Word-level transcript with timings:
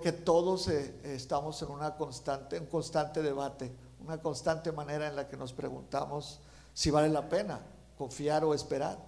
que 0.00 0.12
todos 0.12 0.68
eh, 0.68 0.94
estamos 1.04 1.60
en 1.62 1.70
una 1.70 1.96
constante, 1.96 2.58
un 2.58 2.66
constante 2.66 3.22
debate, 3.22 3.72
una 4.00 4.20
constante 4.20 4.72
manera 4.72 5.08
en 5.08 5.16
la 5.16 5.28
que 5.28 5.36
nos 5.36 5.52
preguntamos 5.52 6.40
si 6.72 6.90
vale 6.90 7.08
la 7.08 7.28
pena 7.28 7.60
confiar 7.96 8.44
o 8.44 8.54
esperar. 8.54 8.98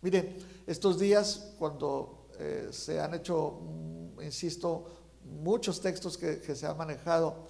Miren, 0.00 0.36
estos 0.66 0.98
días 0.98 1.54
cuando 1.58 2.28
eh, 2.38 2.68
se 2.70 3.00
han 3.00 3.14
hecho, 3.14 3.60
mm, 3.62 4.22
insisto, 4.22 4.86
muchos 5.24 5.80
textos 5.80 6.16
que, 6.16 6.54
se 6.54 6.66
han 6.66 6.76
manejado, 6.76 7.46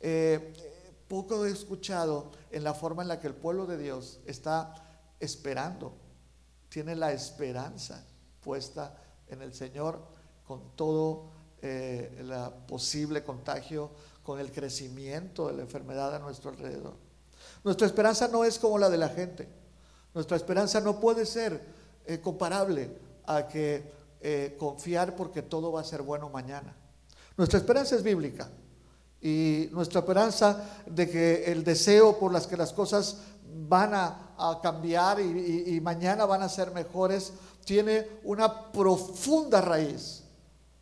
eh, 0.00 0.52
poco 1.08 1.44
he 1.44 1.50
escuchado 1.50 2.30
en 2.50 2.64
la 2.64 2.74
forma 2.74 3.02
en 3.02 3.08
la 3.08 3.20
que 3.20 3.26
el 3.26 3.34
pueblo 3.34 3.66
de 3.66 3.78
Dios 3.78 4.20
está 4.26 4.74
esperando, 5.20 5.94
tiene 6.68 6.94
la 6.94 7.12
esperanza 7.12 8.06
puesta 8.40 8.94
en 9.28 9.42
el 9.42 9.54
Señor 9.54 10.00
con 10.46 10.76
todo 10.76 11.37
el 11.62 12.30
eh, 12.32 12.50
posible 12.66 13.22
contagio, 13.22 13.90
con 14.22 14.38
el 14.40 14.52
crecimiento 14.52 15.48
de 15.48 15.54
la 15.54 15.62
enfermedad 15.62 16.14
a 16.14 16.18
nuestro 16.18 16.50
alrededor. 16.50 16.94
Nuestra 17.64 17.86
esperanza 17.86 18.28
no 18.28 18.44
es 18.44 18.58
como 18.58 18.78
la 18.78 18.90
de 18.90 18.98
la 18.98 19.08
gente. 19.08 19.48
Nuestra 20.14 20.36
esperanza 20.36 20.80
no 20.80 21.00
puede 21.00 21.24
ser 21.24 21.60
eh, 22.06 22.20
comparable 22.20 22.90
a 23.26 23.48
que 23.48 23.90
eh, 24.20 24.56
confiar 24.58 25.16
porque 25.16 25.42
todo 25.42 25.72
va 25.72 25.80
a 25.80 25.84
ser 25.84 26.02
bueno 26.02 26.28
mañana. 26.28 26.76
Nuestra 27.36 27.58
esperanza 27.58 27.96
es 27.96 28.02
bíblica 28.02 28.48
y 29.20 29.68
nuestra 29.72 30.00
esperanza 30.00 30.82
de 30.86 31.08
que 31.08 31.44
el 31.44 31.64
deseo 31.64 32.18
por 32.18 32.32
las 32.32 32.46
que 32.46 32.56
las 32.56 32.72
cosas 32.72 33.18
van 33.68 33.94
a, 33.94 34.24
cambiar 34.62 35.20
y 35.20 35.80
mañana 35.80 36.24
van 36.24 36.42
a 36.42 36.48
ser 36.48 36.70
mejores 36.70 37.32
tiene 37.64 38.06
una 38.22 38.70
profunda 38.70 39.60
raíz 39.60 40.27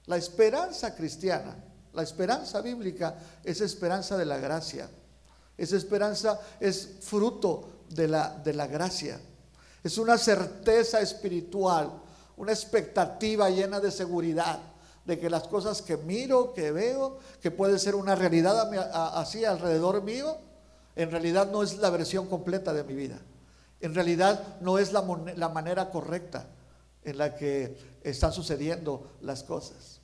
la 0.06 0.16
esperanza 0.16 0.95
cristiana, 0.95 1.56
la 1.92 2.02
esperanza 2.02 2.60
bíblica 2.60 3.16
es 3.42 3.60
esperanza 3.60 4.16
de 4.16 4.24
la 4.24 4.38
gracia. 4.38 4.88
Esa 5.57 5.76
esperanza 5.76 6.38
es 6.60 6.98
fruto 7.01 7.85
de 7.88 8.09
la, 8.09 8.30
de 8.45 8.52
la 8.52 8.66
gracia. 8.66 9.18
Es 9.82 9.98
una 9.98 10.18
certeza 10.18 11.01
espiritual, 11.01 11.90
una 12.37 12.52
expectativa 12.52 13.48
llena 13.48 13.80
de 13.80 13.90
seguridad 13.90 14.60
de 15.07 15.18
que 15.18 15.30
las 15.30 15.45
cosas 15.45 15.82
que 15.82 15.96
miro, 15.96 16.52
que 16.52 16.73
veo, 16.73 17.18
que 17.41 17.51
puede 17.51 17.79
ser 17.79 17.95
una 17.95 18.15
realidad 18.15 18.70
así 19.16 19.45
alrededor 19.45 20.02
mío, 20.02 20.37
en 20.96 21.10
realidad 21.10 21.51
no 21.51 21.63
es 21.63 21.79
la 21.79 21.91
versión 21.91 22.26
completa 22.29 22.73
de 22.73 22.82
mi 22.85 22.95
vida. 22.95 23.18
En 23.80 23.95
realidad 23.95 24.59
no 24.60 24.79
es 24.79 24.93
la, 24.93 25.04
la 25.37 25.48
manera 25.48 25.91
correcta 25.91 26.48
en 27.04 27.18
la 27.18 27.37
que 27.37 27.76
están 28.02 28.32
sucediendo 28.32 29.13
las 29.20 29.45
cosas. 29.45 29.96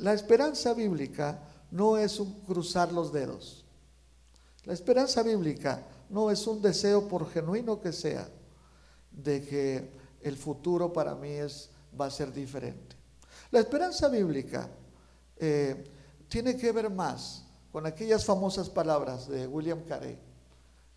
La 0.00 0.14
esperanza 0.14 0.72
bíblica 0.72 1.42
no 1.70 1.98
es 1.98 2.18
un 2.18 2.40
cruzar 2.40 2.90
los 2.90 3.12
dedos. 3.12 3.66
La 4.64 4.72
esperanza 4.72 5.22
bíblica 5.22 5.86
no 6.08 6.30
es 6.30 6.46
un 6.46 6.62
deseo, 6.62 7.06
por 7.06 7.30
genuino 7.30 7.78
que 7.82 7.92
sea, 7.92 8.26
de 9.10 9.44
que 9.44 9.90
el 10.22 10.38
futuro 10.38 10.90
para 10.90 11.14
mí 11.14 11.28
es, 11.28 11.68
va 11.98 12.06
a 12.06 12.10
ser 12.10 12.32
diferente. 12.32 12.96
La 13.50 13.60
esperanza 13.60 14.08
bíblica 14.08 14.70
eh, 15.36 15.84
tiene 16.28 16.56
que 16.56 16.72
ver 16.72 16.88
más 16.88 17.44
con 17.70 17.84
aquellas 17.84 18.24
famosas 18.24 18.70
palabras 18.70 19.28
de 19.28 19.46
William 19.46 19.84
Carey, 19.84 20.18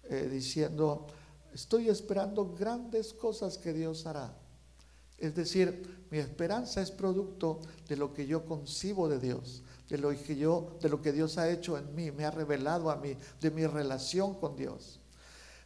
eh, 0.03 0.29
diciendo, 0.31 1.07
estoy 1.53 1.89
esperando 1.89 2.55
grandes 2.55 3.13
cosas 3.13 3.57
que 3.57 3.73
Dios 3.73 4.05
hará. 4.05 4.33
Es 5.23 5.33
decir, 5.35 6.05
mi 6.11 6.17
esperanza 6.17 6.81
es 6.81 6.91
producto 6.91 7.61
de 7.87 7.95
lo 7.95 8.13
que 8.13 8.27
yo 8.27 8.45
concibo 8.45 9.07
de 9.07 9.19
Dios, 9.19 9.63
de 9.87 9.97
lo 9.97 10.09
que 10.09 10.35
yo, 10.35 10.77
de 10.81 10.89
lo 10.89 11.01
que 11.01 11.13
Dios 11.13 11.37
ha 11.37 11.49
hecho 11.49 11.77
en 11.77 11.95
mí, 11.95 12.11
me 12.11 12.25
ha 12.25 12.31
revelado 12.31 12.91
a 12.91 12.97
mí, 12.97 13.15
de 13.39 13.49
mi 13.49 13.65
relación 13.65 14.37
con 14.37 14.57
Dios. 14.57 14.99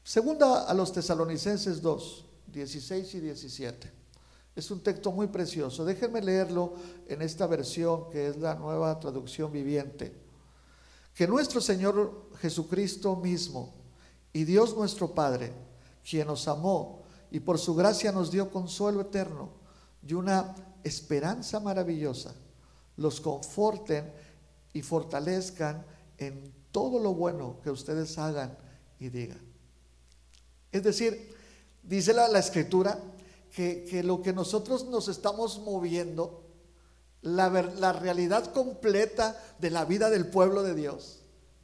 Segunda 0.03 0.65
a 0.65 0.73
los 0.75 0.93
Tesalonicenses 0.93 1.81
2, 1.81 2.25
16 2.53 3.15
y 3.15 3.19
17. 3.19 3.91
Es 4.55 4.69
un 4.69 4.81
texto 4.81 5.11
muy 5.11 5.25
precioso. 5.25 5.83
Déjenme 5.83 6.21
leerlo 6.21 6.75
en 7.07 7.23
esta 7.23 7.47
versión 7.47 8.11
que 8.11 8.27
es 8.27 8.37
la 8.37 8.53
nueva 8.53 8.99
traducción 8.99 9.51
viviente. 9.51 10.13
Que 11.15 11.27
nuestro 11.27 11.61
Señor 11.61 12.29
Jesucristo 12.41 13.15
mismo 13.15 13.73
y 14.31 14.43
Dios 14.43 14.77
nuestro 14.77 15.15
Padre, 15.15 15.51
quien 16.07 16.27
nos 16.27 16.47
amó 16.47 17.06
y 17.31 17.39
por 17.39 17.57
su 17.59 17.75
gracia 17.75 18.11
nos 18.11 18.31
dio 18.31 18.51
consuelo 18.51 19.01
eterno 19.01 19.49
y 20.05 20.13
una 20.13 20.55
esperanza 20.83 21.59
maravillosa, 21.59 22.33
los 22.95 23.19
conforten 23.19 24.11
y 24.73 24.81
fortalezcan 24.81 25.85
en 26.17 26.53
todo 26.71 26.99
lo 26.99 27.13
bueno 27.13 27.59
que 27.63 27.71
ustedes 27.71 28.17
hagan 28.17 28.57
y 28.99 29.09
digan. 29.09 29.41
Es 30.71 30.83
decir, 30.83 31.35
dice 31.83 32.13
la, 32.13 32.39
escritura 32.39 32.99
que, 33.51 33.85
que, 33.89 34.03
lo 34.03 34.21
que 34.21 34.33
nosotros 34.33 34.85
nos 34.85 35.07
estamos 35.07 35.59
moviendo, 35.59 36.43
la, 37.21 37.49
la 37.49 37.93
realidad 37.93 38.51
completa 38.53 39.41
de 39.59 39.71
la 39.71 39.85
vida 39.85 40.09
del 40.09 40.27
pueblo 40.27 40.63
de 40.63 40.75
Dios, 40.75 41.16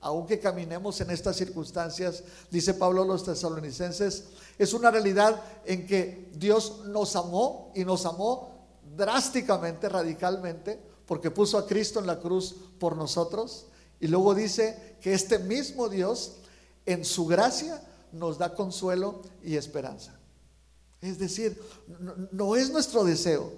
aunque 0.03 0.39
caminemos 0.39 0.99
en 0.99 1.09
estas 1.11 1.37
circunstancias, 1.37 2.23
dice 2.51 2.73
Pablo 2.73 3.03
a 3.03 3.05
los 3.05 3.23
tesalonicenses, 3.23 4.25
es 4.57 4.73
una 4.73 4.91
realidad 4.91 5.41
en 5.65 5.87
que 5.87 6.29
Dios 6.35 6.81
nos 6.85 7.15
amó 7.15 7.71
y 7.73 7.85
nos 7.85 8.05
amó 8.05 8.51
drásticamente, 8.97 9.87
radicalmente, 9.87 10.77
porque 11.05 11.31
puso 11.31 11.57
a 11.57 11.65
Cristo 11.65 11.99
en 11.99 12.07
la 12.07 12.19
cruz 12.19 12.53
por 12.79 12.97
nosotros. 12.97 13.67
Y 14.01 14.07
luego 14.07 14.35
dice 14.35 14.97
que 15.01 15.13
este 15.13 15.39
mismo 15.39 15.87
Dios, 15.87 16.33
en 16.85 17.05
su 17.05 17.25
gracia, 17.25 17.81
nos 18.11 18.37
da 18.37 18.53
consuelo 18.53 19.21
y 19.41 19.55
esperanza. 19.55 20.13
Es 20.99 21.17
decir, 21.17 21.61
no, 22.31 22.57
es 22.57 22.69
nuestro 22.69 23.05
deseo, 23.05 23.51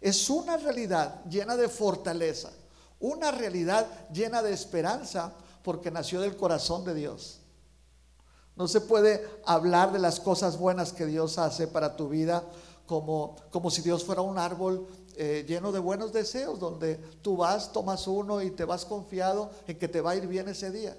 es 0.00 0.28
una 0.30 0.56
realidad 0.56 1.24
llena 1.26 1.56
de 1.56 1.68
fortaleza, 1.68 2.50
una 2.98 3.30
realidad 3.30 3.86
llena 4.12 4.42
de 4.42 4.52
esperanza 4.52 5.32
porque 5.66 5.90
nació 5.90 6.20
del 6.20 6.36
corazón 6.36 6.84
de 6.84 6.94
Dios. 6.94 7.40
No 8.54 8.68
se 8.68 8.80
puede 8.80 9.28
hablar 9.44 9.90
de 9.90 9.98
las 9.98 10.20
cosas 10.20 10.58
buenas 10.58 10.92
que 10.92 11.06
Dios 11.06 11.38
hace 11.38 11.66
para 11.66 11.96
tu 11.96 12.08
vida 12.08 12.44
como, 12.86 13.34
como 13.50 13.68
si 13.72 13.82
Dios 13.82 14.04
fuera 14.04 14.22
un 14.22 14.38
árbol 14.38 14.86
eh, 15.16 15.44
lleno 15.44 15.72
de 15.72 15.80
buenos 15.80 16.12
deseos, 16.12 16.60
donde 16.60 16.94
tú 17.20 17.38
vas, 17.38 17.72
tomas 17.72 18.06
uno 18.06 18.42
y 18.42 18.52
te 18.52 18.64
vas 18.64 18.84
confiado 18.84 19.50
en 19.66 19.76
que 19.76 19.88
te 19.88 20.00
va 20.00 20.12
a 20.12 20.14
ir 20.14 20.28
bien 20.28 20.48
ese 20.48 20.70
día. 20.70 20.96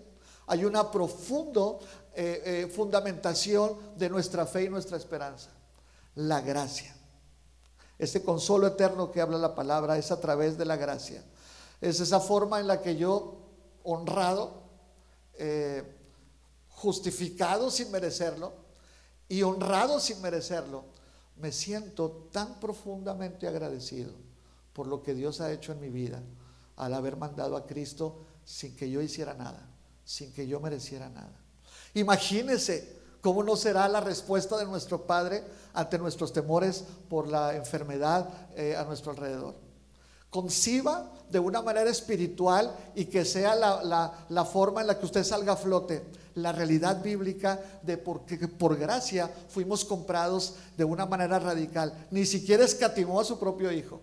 Hay 0.48 0.66
una 0.66 0.92
profunda 0.92 1.78
eh, 2.14 2.42
eh, 2.44 2.68
fundamentación 2.68 3.78
de 3.96 4.10
nuestra 4.10 4.46
fe 4.46 4.66
y 4.66 4.70
nuestra 4.70 4.98
esperanza. 4.98 5.50
La 6.16 6.42
gracia. 6.42 6.94
Ese 7.98 8.22
consuelo 8.22 8.68
eterno 8.68 9.14
que 9.14 9.22
habla 9.22 9.38
la 9.38 9.56
palabra 9.56 9.98
es 9.98 10.12
a 10.12 10.20
través 10.20 10.58
de 10.58 10.66
la 10.66 10.76
gracia. 10.76 11.24
Es 11.80 12.02
esa 12.02 12.20
forma 12.20 12.60
en 12.60 12.68
la 12.68 12.82
que 12.82 12.98
yo 12.98 13.47
honrado, 13.88 14.64
eh, 15.34 15.84
justificado 16.70 17.72
sin 17.72 17.90
merecerlo 17.90 18.54
y 19.30 19.42
honrado 19.44 20.00
sin 20.00 20.22
merecerlo, 20.22 20.84
me 21.38 21.52
siento 21.52 22.30
tan 22.32 22.60
profundamente 22.60 23.48
agradecido 23.48 24.12
por 24.74 24.88
lo 24.88 25.02
que 25.02 25.14
Dios 25.14 25.42
ha 25.42 25.52
hecho 25.52 25.72
en 25.72 25.80
mi 25.80 25.90
vida 25.90 26.22
al 26.76 26.94
haber 26.94 27.16
mandado 27.16 27.56
a 27.56 27.66
Cristo 27.66 28.26
sin 28.44 28.76
que 28.76 28.90
yo 28.90 29.02
hiciera 29.02 29.34
nada, 29.34 29.70
sin 30.04 30.34
que 30.34 30.48
yo 30.48 30.60
mereciera 30.60 31.10
nada. 31.10 31.40
Imagínese 31.94 32.98
cómo 33.22 33.44
no 33.44 33.56
será 33.56 33.88
la 33.88 34.02
respuesta 34.02 34.58
de 34.58 34.66
nuestro 34.66 35.08
Padre 35.08 35.44
ante 35.74 35.98
nuestros 35.98 36.34
temores 36.34 36.84
por 37.10 37.28
la 37.28 37.56
enfermedad 37.56 38.30
eh, 38.56 38.76
a 38.76 38.84
nuestro 38.84 39.12
alrededor 39.12 39.68
conciba 40.30 41.12
de 41.30 41.40
una 41.40 41.62
manera 41.62 41.90
espiritual 41.90 42.74
y 42.96 43.06
que 43.06 43.26
sea 43.26 43.56
la, 43.56 44.46
forma 44.46 44.82
en 44.82 44.88
la 44.88 44.98
que 44.98 45.06
usted 45.06 45.24
salga 45.24 45.54
a 45.54 45.58
flote 45.58 46.04
la 46.36 46.52
realidad 46.52 47.02
bíblica 47.02 47.60
de 47.82 47.98
porque 47.98 48.38
por 48.48 48.78
gracia 48.78 49.30
fuimos 49.50 49.84
comprados 49.84 50.56
de 50.78 50.84
una 50.84 51.06
manera 51.06 51.40
radical. 51.40 52.08
Ni 52.12 52.26
siquiera 52.26 52.64
escatimó 52.64 53.20
a 53.20 53.26
su 53.26 53.40
propio 53.40 53.72
hijo. 53.72 54.02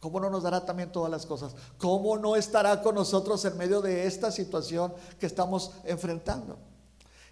¿Cómo 0.00 0.18
no 0.20 0.30
nos 0.30 0.42
dará 0.42 0.64
también 0.64 0.92
todas 0.92 1.10
las 1.10 1.26
cosas? 1.26 1.54
¿Cómo 1.78 2.16
no 2.16 2.36
estará 2.36 2.80
con 2.82 2.94
nosotros 2.94 3.44
en 3.44 3.56
medio 3.56 3.80
de 3.80 4.06
esta 4.06 4.30
situación 4.30 4.94
que 5.18 5.26
estamos 5.26 5.72
enfrentando? 5.84 6.58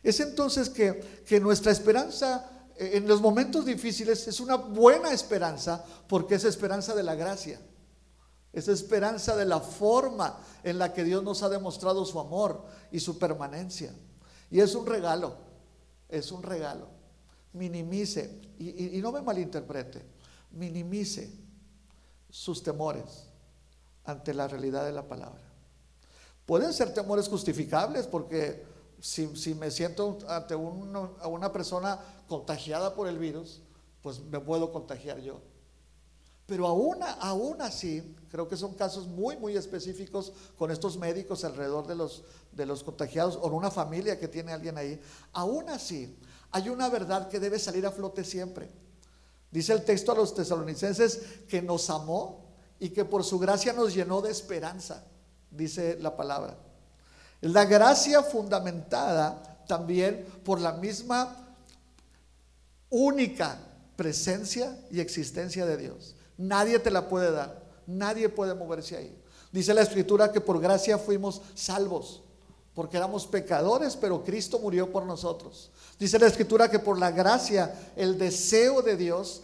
Es 0.03 0.21
entonces 0.21 0.69
que, 0.69 1.23
que 1.27 1.41
nuestra 1.41 1.73
esperanza 1.73 2.51
eh, 2.77 2.93
en 2.95 3.07
los 3.09 3.21
momentos 3.21 3.65
difíciles 3.65 4.27
es 4.29 4.41
una 4.41 4.57
buena 4.57 5.13
esperanza 5.13 5.85
porque 6.09 6.35
es 6.35 6.45
esperanza 6.45 6.95
de 6.95 7.03
la 7.03 7.15
gracia. 7.15 7.61
Esa 8.55 8.71
esperanza 8.71 9.35
de 9.37 9.45
la 9.45 9.59
forma 9.59 10.39
en 10.63 10.79
la 10.79 10.93
que 10.93 11.03
Dios 11.03 11.25
nos 11.25 11.43
ha 11.43 11.49
demostrado 11.49 12.05
su 12.05 12.21
amor 12.21 12.65
y 12.93 13.01
su 13.01 13.19
permanencia. 13.19 13.93
Y 14.51 14.61
es 14.61 14.75
un 14.77 14.87
regalo, 14.87 15.35
es 16.09 16.31
un 16.31 16.43
regalo. 16.43 16.87
Minimice, 17.53 18.41
y, 18.59 19.01
no 19.03 19.11
me 19.11 19.23
malinterprete, 19.23 20.05
minimice 20.53 21.33
sus 22.31 22.63
temores, 22.63 23.29
ante 24.05 24.33
la 24.33 24.47
realidad 24.47 24.85
de 24.85 24.93
la 24.93 25.07
palabra. 25.07 25.43
Pueden 26.47 26.73
ser 26.73 26.95
temores 26.95 27.29
justificables 27.29 28.07
porque 28.07 28.65
si, 29.01 29.55
me 29.55 29.71
siento 29.71 30.19
ante 30.29 30.55
una 30.55 31.53
persona 31.53 31.99
contagiada 32.29 32.95
por 32.95 33.09
el 33.09 33.19
virus, 33.19 33.63
pues 34.03 34.21
me 34.21 34.39
puedo 34.39 34.73
contagiar 34.73 35.21
yo. 35.21 35.41
Pero 36.47 36.67
aún, 36.67 36.99
aún 37.21 37.63
así, 37.63 38.17
creo 38.31 38.49
que 38.49 38.57
son 38.57 38.75
casos 38.75 39.07
muy, 39.07 39.37
muy 39.37 39.57
específicos 39.57 40.33
con 40.59 40.71
estos 40.71 40.99
médicos 40.99 41.45
alrededor 41.45 41.87
de 41.87 41.95
los, 41.95 42.25
de 42.53 42.67
los 42.67 42.85
contagiados 42.85 43.39
o 43.41 43.47
en 43.47 43.55
una 43.55 43.71
familia 43.71 44.19
que 44.19 44.29
tiene 44.29 44.53
alguien 44.53 44.77
ahí. 44.77 45.01
Aún 45.33 45.69
así, 45.71 46.15
hay 46.51 46.69
una 46.69 46.89
verdad 46.89 47.29
que 47.29 47.41
debe 47.41 47.59
salir 47.59 47.87
a 47.87 47.91
flote 47.91 48.25
siempre. 48.25 48.69
Dice 49.51 49.73
el 49.73 49.85
texto 49.85 50.13
a 50.13 50.17
los 50.17 50.35
tesalonicenses 50.35 51.21
que 51.49 51.63
nos 51.63 51.89
amó 51.89 52.45
y 52.79 52.91
que 52.91 53.05
por 53.05 53.25
su 53.25 53.39
gracia 53.39 53.73
nos 53.73 53.95
llenó 53.95 54.21
de 54.21 54.31
esperanza, 54.31 55.05
dice 55.51 55.97
la 56.01 56.17
palabra. 56.17 56.59
La 57.41 57.65
gracia 57.65 58.23
fundamentada 58.23 59.65
también 59.67 60.27
por 60.45 60.61
la 60.61 60.73
misma 60.73 61.57
única 62.91 63.59
presencia 63.97 64.79
y 64.91 65.01
existencia 65.01 65.65
de 65.67 65.77
Dios. 65.77 66.17
Nadie 66.37 66.79
te 66.79 66.91
la 66.91 67.09
puede 67.09 67.31
dar. 67.31 67.63
Nadie 67.87 68.29
puede 68.29 68.55
moverse 68.55 68.97
ahí. 68.97 69.17
Dice 69.53 69.75
la 69.75 69.83
escritura 69.83 70.33
que 70.33 70.41
por 70.41 70.61
gracia 70.61 70.99
fuimos 70.99 71.41
salvos, 71.55 72.23
porque 72.75 72.97
éramos 72.97 73.27
pecadores, 73.27 73.95
pero 73.95 74.25
Cristo 74.25 74.59
murió 74.59 74.91
por 74.91 75.05
nosotros. 75.05 75.71
Dice 75.99 76.19
la 76.19 76.27
escritura 76.27 76.69
que 76.69 76.81
por 76.81 76.99
la 76.99 77.13
gracia, 77.13 77.73
el 77.95 78.19
deseo 78.19 78.83
de 78.83 78.97
Dios, 78.97 79.43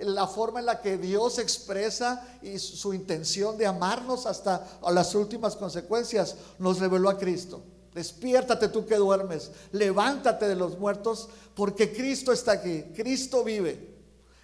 la 0.00 0.26
forma 0.26 0.58
en 0.58 0.66
la 0.66 0.80
que 0.80 0.98
Dios 0.98 1.38
expresa 1.38 2.26
su 2.58 2.92
intención 2.92 3.56
de 3.56 3.66
amarnos 3.66 4.26
hasta 4.26 4.66
las 4.90 5.14
últimas 5.14 5.54
consecuencias, 5.54 6.34
nos 6.58 6.80
reveló 6.80 7.08
a 7.08 7.16
Cristo. 7.16 7.62
Despiértate 7.94 8.68
tú 8.68 8.84
que 8.84 8.96
duermes, 8.96 9.52
levántate 9.72 10.48
de 10.48 10.56
los 10.56 10.78
muertos, 10.78 11.28
porque 11.54 11.92
Cristo 11.94 12.32
está 12.32 12.52
aquí, 12.52 12.82
Cristo 12.94 13.44
vive. 13.44 13.95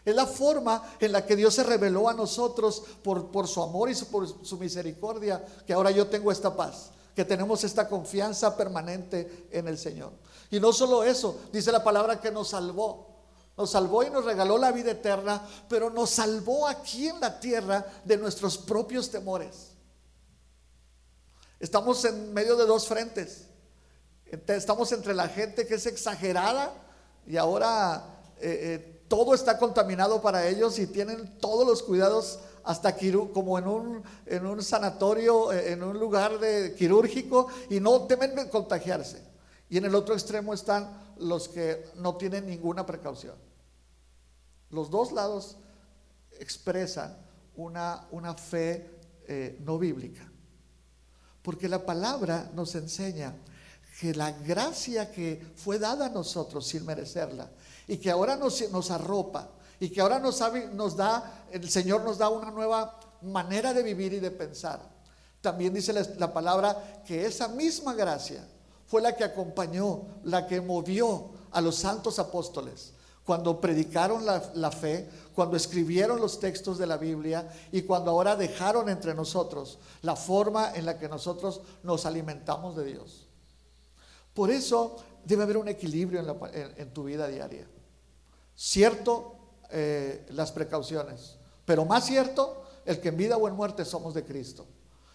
Es 0.05 0.15
la 0.15 0.27
forma 0.27 0.83
en 0.99 1.13
la 1.13 1.25
que 1.25 1.37
Dios 1.37 1.55
se 1.55 1.63
reveló 1.63 2.09
a 2.09 2.15
nosotros 2.15 2.83
por, 3.03 3.47
su 3.47 3.63
amor 3.63 3.91
y 3.91 3.95
por 3.95 4.45
su 4.45 4.59
misericordia, 4.59 5.45
que 5.65 5.73
ahora 5.73 5.91
yo 5.91 6.09
tengo 6.09 6.33
esta 6.33 6.57
paz, 6.57 6.91
que 7.15 7.25
tenemos 7.25 7.63
esta 7.63 7.89
confianza 7.89 8.57
permanente 8.57 9.49
en 9.53 9.69
el 9.69 9.79
Señor. 9.79 10.13
Y 10.51 10.59
no 10.59 10.73
solo 10.73 11.05
eso, 11.05 11.41
dice 11.53 11.71
la 11.71 11.85
palabra 11.85 12.21
que 12.21 12.31
nos 12.31 12.49
salvó. 12.49 13.11
Nos 13.57 13.71
salvó 13.71 14.03
y 14.03 14.11
nos 14.11 14.25
regaló 14.25 14.59
la 14.59 14.73
vida 14.73 14.93
eterna, 14.93 15.47
pero 15.69 15.91
nos 15.91 16.11
salvó 16.11 16.67
aquí 16.67 17.09
en 17.09 17.21
la 17.21 17.39
tierra 17.39 17.87
de 18.05 18.17
nuestros 18.17 18.59
propios 18.59 19.11
temores. 19.11 19.73
Estamos 21.61 22.05
en 22.07 22.33
medio 22.33 22.57
de 22.57 22.67
dos 22.67 22.89
frentes. 22.89 23.47
Estamos 24.49 24.91
entre 24.91 25.15
la 25.15 25.29
gente 25.29 25.67
que 25.67 25.75
es 25.75 25.87
exagerada 25.87 26.73
y 27.27 27.37
ahora 27.37 28.05
eh, 28.41 28.81
eh, 28.81 28.92
todo 29.13 29.35
está 29.35 29.59
contaminado 29.59 30.23
para 30.23 30.49
ellos 30.49 30.79
y 30.79 30.87
tienen 30.87 31.37
todos 31.39 31.67
los 31.67 31.83
cuidados 31.83 32.39
hasta 32.65 32.97
como 33.35 33.59
en 33.59 33.67
un, 33.67 34.03
en 34.25 34.47
un 34.47 34.63
sanatorio, 34.63 35.53
eh, 35.53 35.73
en 35.73 35.83
un 35.83 35.99
lugar 35.99 36.39
de 36.39 36.75
quirúrgico 36.75 37.49
y 37.69 37.79
no 37.79 38.07
temen 38.07 38.49
contagiarse. 38.49 39.23
Y 39.69 39.77
en 39.77 39.85
el 39.85 39.95
otro 39.95 40.15
extremo 40.15 40.55
están 40.55 41.13
los 41.19 41.51
que 41.51 41.85
no 41.97 42.17
tienen 42.17 42.47
ninguna 42.47 42.87
precaución. 42.87 43.35
Los 44.71 44.89
dos 44.89 45.13
lados 45.13 45.59
expresan 46.41 47.15
una, 47.57 48.07
una 48.13 48.33
fe 48.33 48.89
eh, 49.29 49.59
no 49.61 49.79
bíblica. 49.79 50.27
Porque 51.43 51.69
la 51.69 51.85
palabra 51.85 52.51
nos 52.55 52.75
enseña 52.77 53.35
que 54.01 54.15
la 54.15 54.33
gracia 54.33 55.13
que 55.13 55.45
fue 55.55 55.79
dada 55.79 56.07
a 56.07 56.09
nosotros 56.09 56.67
sin 56.67 56.87
merecerla 56.87 57.51
y 57.87 57.97
que 57.99 58.11
ahora 58.11 58.37
nos, 58.37 58.91
arropa 58.91 59.49
y 59.81 59.91
que 59.91 60.01
ahora 60.01 60.19
nos, 60.19 60.39
da, 60.97 61.47
el 61.51 61.69
Señor 61.69 62.05
nos 62.05 62.19
da 62.19 62.29
una 62.29 62.51
nueva 62.51 62.99
manera 63.23 63.73
de 63.73 63.83
vivir 63.83 64.13
y 64.13 64.21
de 64.21 64.31
pensar. 64.31 64.81
También 65.41 65.75
dice 65.75 65.93
la, 65.93 66.33
palabra 66.33 67.03
que 67.05 67.27
esa 67.27 67.49
misma 67.49 67.95
gracia 67.95 68.47
fue 68.87 69.03
la 69.03 69.17
que 69.17 69.25
acompañó, 69.25 70.03
la 70.25 70.47
que 70.47 70.61
movió 70.61 71.31
a 71.51 71.61
los 71.61 71.77
santos 71.77 72.19
apóstoles 72.19 72.93
cuando 73.25 73.61
predicaron 73.61 74.25
la, 74.27 74.71
fe, 74.71 75.09
cuando 75.35 75.57
escribieron 75.57 76.21
los 76.21 76.41
textos 76.41 76.79
de 76.79 76.87
la 76.87 76.97
Biblia 76.97 77.49
y 77.71 77.83
cuando 77.83 78.11
ahora 78.11 78.35
dejaron 78.35 78.89
entre 78.89 79.15
nosotros 79.15 79.79
la 80.03 80.17
forma 80.17 80.75
en 80.75 80.87
la 80.87 80.99
que 80.99 81.09
nosotros 81.09 81.61
nos 81.83 82.05
alimentamos 82.05 82.77
de 82.77 82.85
Dios. 82.85 83.27
Por 84.35 84.51
eso 84.51 84.97
debe 85.25 85.43
haber 85.43 85.57
un 85.57 85.69
equilibrio 85.69 86.21
en, 86.53 86.93
tu 86.93 87.05
vida 87.05 87.27
diaria. 87.29 87.67
Cierto, 88.55 89.37
eh, 89.71 90.27
las 90.31 90.53
precauciones, 90.53 91.37
pero 91.65 91.85
más 91.85 92.07
cierto, 92.07 92.65
el 92.85 93.01
que 93.01 93.09
en 93.09 93.17
vida 93.17 93.37
o 93.37 93.49
en 93.49 93.55
muerte 93.55 93.85
somos 93.85 94.15
de 94.15 94.25
Cristo. 94.25 94.67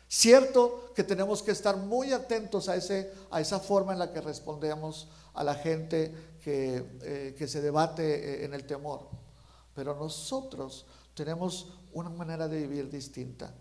Cierto 0.08 0.94
que 0.96 1.04
tenemos 1.04 1.44
que 1.44 1.52
estar 1.52 1.76
muy 1.76 2.14
atentos 2.14 2.70
a, 2.70 2.76
ese, 2.76 3.12
a 3.30 3.42
esa 3.42 3.60
forma 3.60 3.92
en 3.92 4.00
la 4.00 4.14
que 4.14 4.22
respondemos 4.22 5.10
a 5.34 5.44
la 5.44 5.56
gente 5.56 6.14
que, 6.42 6.84
eh, 7.02 7.36
que 7.38 7.48
se 7.48 7.62
debate 7.62 8.04
eh, 8.42 8.46
en 8.46 8.54
el 8.54 8.66
temor. 8.66 9.10
Pero 9.76 9.96
nosotros 9.96 10.86
tenemos 11.14 11.74
una 11.94 12.10
manera 12.10 12.48
de 12.48 12.62
vivir 12.62 12.90
distinta. 12.90 13.54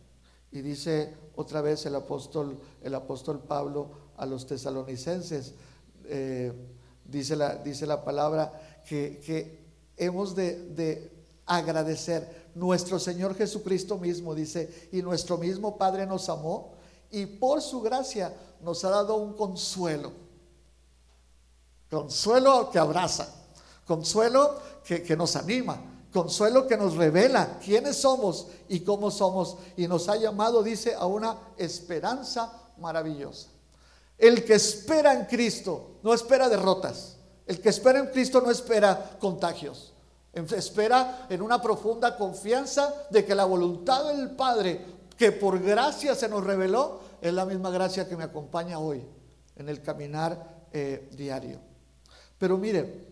Y 0.52 0.60
dice 0.60 1.16
otra 1.34 1.60
vez 1.60 1.84
el 1.87 1.96
apóstol, 1.96 2.60
el 2.81 2.94
apóstol 2.94 3.40
Pablo 3.40 3.90
a 4.16 4.25
los 4.25 4.46
tesalonicenses, 4.46 5.54
eh, 6.08 6.52
dice, 7.04 7.36
la, 7.36 7.56
dice 7.56 7.86
la 7.86 8.04
palabra, 8.04 8.80
que, 8.86 9.64
hemos 9.96 10.34
de, 10.34 11.12
agradecer. 11.46 12.46
Nuestro 12.54 12.98
Señor 12.98 13.34
Jesucristo 13.34 13.98
mismo 13.98 14.34
dice, 14.34 14.88
y 14.92 15.02
nuestro 15.02 15.36
mismo 15.36 15.76
Padre 15.76 16.06
nos 16.06 16.28
amó 16.28 16.74
y 17.10 17.26
por 17.26 17.60
su 17.60 17.82
gracia 17.82 18.34
nos 18.62 18.84
ha 18.84 18.90
dado 18.90 19.16
un 19.16 19.34
consuelo. 19.34 20.12
Consuelo 21.90 22.70
que 22.70 22.78
abraza, 22.78 23.28
consuelo 23.86 24.58
que, 24.84 25.02
que 25.02 25.16
nos 25.16 25.36
anima, 25.36 25.80
consuelo 26.12 26.66
que 26.66 26.76
nos 26.76 26.96
revela 26.96 27.58
quiénes 27.62 27.96
somos 27.96 28.48
y 28.68 28.80
cómo 28.80 29.10
somos 29.10 29.58
y 29.76 29.86
nos 29.86 30.08
ha 30.08 30.16
llamado, 30.16 30.62
dice, 30.62 30.94
a 30.94 31.06
una 31.06 31.38
esperanza 31.58 32.52
maravillosa. 32.78 33.48
El 34.18 34.44
que 34.44 34.54
espera 34.54 35.12
en 35.12 35.26
Cristo 35.26 35.99
no 36.02 36.14
espera 36.14 36.49
derrotas. 36.49 37.18
El 37.46 37.61
que 37.61 37.68
espera 37.68 37.99
en 37.99 38.06
Cristo 38.06 38.40
no 38.40 38.50
espera 38.50 39.16
contagios. 39.20 39.92
Espera 40.32 41.26
en 41.30 41.40
una 41.42 41.61
profunda 41.62 42.16
confianza 42.16 43.06
de 43.11 43.25
que 43.25 43.35
la 43.35 43.44
voluntad 43.44 44.08
del 44.08 44.30
Padre, 44.32 44.85
que 45.16 45.32
por 45.32 45.62
gracia 45.62 46.14
se 46.14 46.28
nos 46.28 46.44
reveló, 46.44 47.00
es 47.20 47.32
la 47.32 47.46
misma 47.46 47.70
gracia 47.70 48.08
que 48.08 48.16
me 48.16 48.25
acompaña 48.25 48.78
hoy 48.78 49.02
en 49.54 49.68
el 49.68 49.80
caminar 49.80 50.66
eh, 50.73 51.08
diario. 51.12 51.58
Pero 52.38 52.58
mire, 52.58 53.06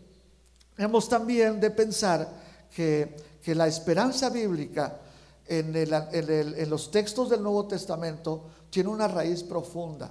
hemos 0.76 1.08
también 1.08 1.61
de 1.61 1.70
pensar 1.70 2.28
que, 2.75 3.34
la 3.46 3.66
esperanza 3.66 4.30
bíblica 4.30 5.00
en 5.46 6.70
los 6.70 6.90
textos 6.90 7.28
del 7.28 7.42
Nuevo 7.42 7.66
Testamento 7.66 8.44
tiene 8.70 8.88
una 8.88 9.06
raíz 9.06 9.42
profunda. 9.42 10.11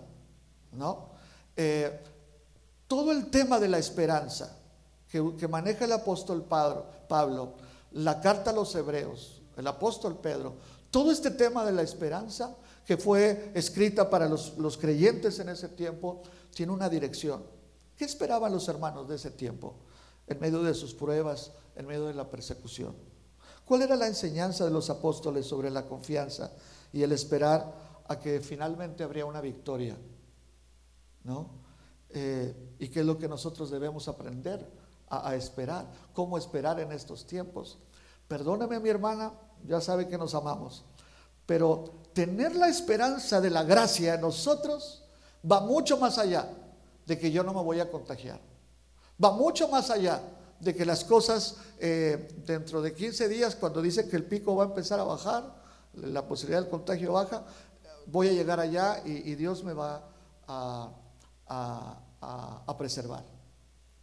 ¿No? 0.75 1.09
Eh, 1.55 1.99
todo 2.87 3.11
el 3.11 3.29
tema 3.29 3.59
de 3.59 3.67
la 3.67 3.77
esperanza 3.77 4.57
que, 5.09 5.47
maneja 5.47 5.85
el 5.85 5.91
apóstol 5.91 6.43
Pablo, 6.43 7.53
la 7.91 8.19
carta 8.19 8.49
a 8.49 8.53
los 8.53 8.73
hebreos, 8.73 9.43
el 9.55 9.67
apóstol 9.67 10.17
Pedro, 10.17 10.55
todo 10.89 11.11
este 11.11 11.29
tema 11.31 11.63
de 11.63 11.71
la 11.71 11.83
esperanza 11.83 12.55
que 12.85 12.97
fue 12.97 13.51
escrita 13.53 14.09
para 14.09 14.27
los, 14.27 14.57
los 14.57 14.77
creyentes 14.77 15.39
en 15.39 15.49
ese 15.49 15.69
tiempo, 15.69 16.23
tiene 16.53 16.71
una 16.71 16.89
dirección. 16.89 17.43
¿Qué 17.95 18.05
esperaban 18.05 18.51
los 18.51 18.67
hermanos 18.67 19.07
de 19.07 19.15
ese 19.15 19.31
tiempo 19.31 19.75
en 20.27 20.39
medio 20.39 20.63
de 20.63 20.73
sus 20.73 20.93
pruebas, 20.93 21.51
en 21.75 21.85
medio 21.85 22.07
de 22.07 22.13
la 22.15 22.29
persecución? 22.29 22.95
¿Cuál 23.65 23.83
era 23.83 23.95
la 23.95 24.07
enseñanza 24.07 24.65
de 24.65 24.71
los 24.71 24.89
apóstoles 24.89 25.45
sobre 25.45 25.69
la 25.69 25.85
confianza 25.85 26.51
y 26.91 27.03
el 27.03 27.11
esperar 27.11 27.73
a 28.07 28.19
que 28.19 28.39
finalmente 28.41 29.03
habría 29.03 29.25
una 29.25 29.41
victoria? 29.41 29.95
¿No? 31.23 31.49
Eh, 32.09 32.75
y 32.79 32.89
qué 32.89 32.99
es 32.99 33.05
lo 33.05 33.17
que 33.17 33.27
nosotros 33.27 33.71
debemos 33.71 34.07
aprender 34.07 34.69
a, 35.09 35.35
esperar, 35.35 35.85
cómo 36.13 36.37
esperar 36.37 36.79
en 36.79 36.91
estos 36.91 37.25
tiempos. 37.25 37.77
Perdóneme 38.27 38.79
mi 38.79 38.89
hermana, 38.89 39.31
ya 39.67 39.79
sabe 39.79 40.07
que 40.07 40.17
nos 40.17 40.33
amamos, 40.33 40.85
pero 41.45 42.01
tener 42.13 42.55
la 42.55 42.67
esperanza 42.67 43.39
de 43.39 43.51
la 43.51 43.63
gracia 43.63 44.15
en 44.15 44.21
nosotros 44.21 45.03
va 45.49 45.61
mucho 45.61 45.97
más 45.97 46.17
allá 46.17 46.49
de 47.05 47.19
que 47.19 47.31
yo 47.31 47.43
no 47.43 47.53
me 47.53 47.61
voy 47.61 47.79
a 47.79 47.91
contagiar. 47.91 48.39
Va 49.23 49.31
mucho 49.31 49.67
más 49.67 49.89
allá 49.89 50.21
de 50.59 50.73
que 50.73 50.85
las 50.85 51.03
cosas 51.03 51.57
eh, 51.79 52.27
dentro 52.45 52.81
de 52.81 52.93
15 52.93 53.27
días, 53.27 53.55
cuando 53.55 53.81
dice 53.81 54.07
que 54.07 54.15
el 54.15 54.25
pico 54.25 54.55
va 54.55 54.63
a 54.63 54.67
empezar 54.67 54.99
a 54.99 55.03
bajar, 55.03 55.61
la 55.93 56.25
posibilidad 56.27 56.61
del 56.61 56.69
contagio 56.69 57.13
baja, 57.13 57.43
voy 58.07 58.29
a 58.29 58.33
llegar 58.33 58.59
allá 58.59 59.01
y, 59.05 59.35
Dios 59.35 59.63
me 59.63 59.73
va 59.73 60.03
a, 60.47 60.89
preservar. 62.77 63.23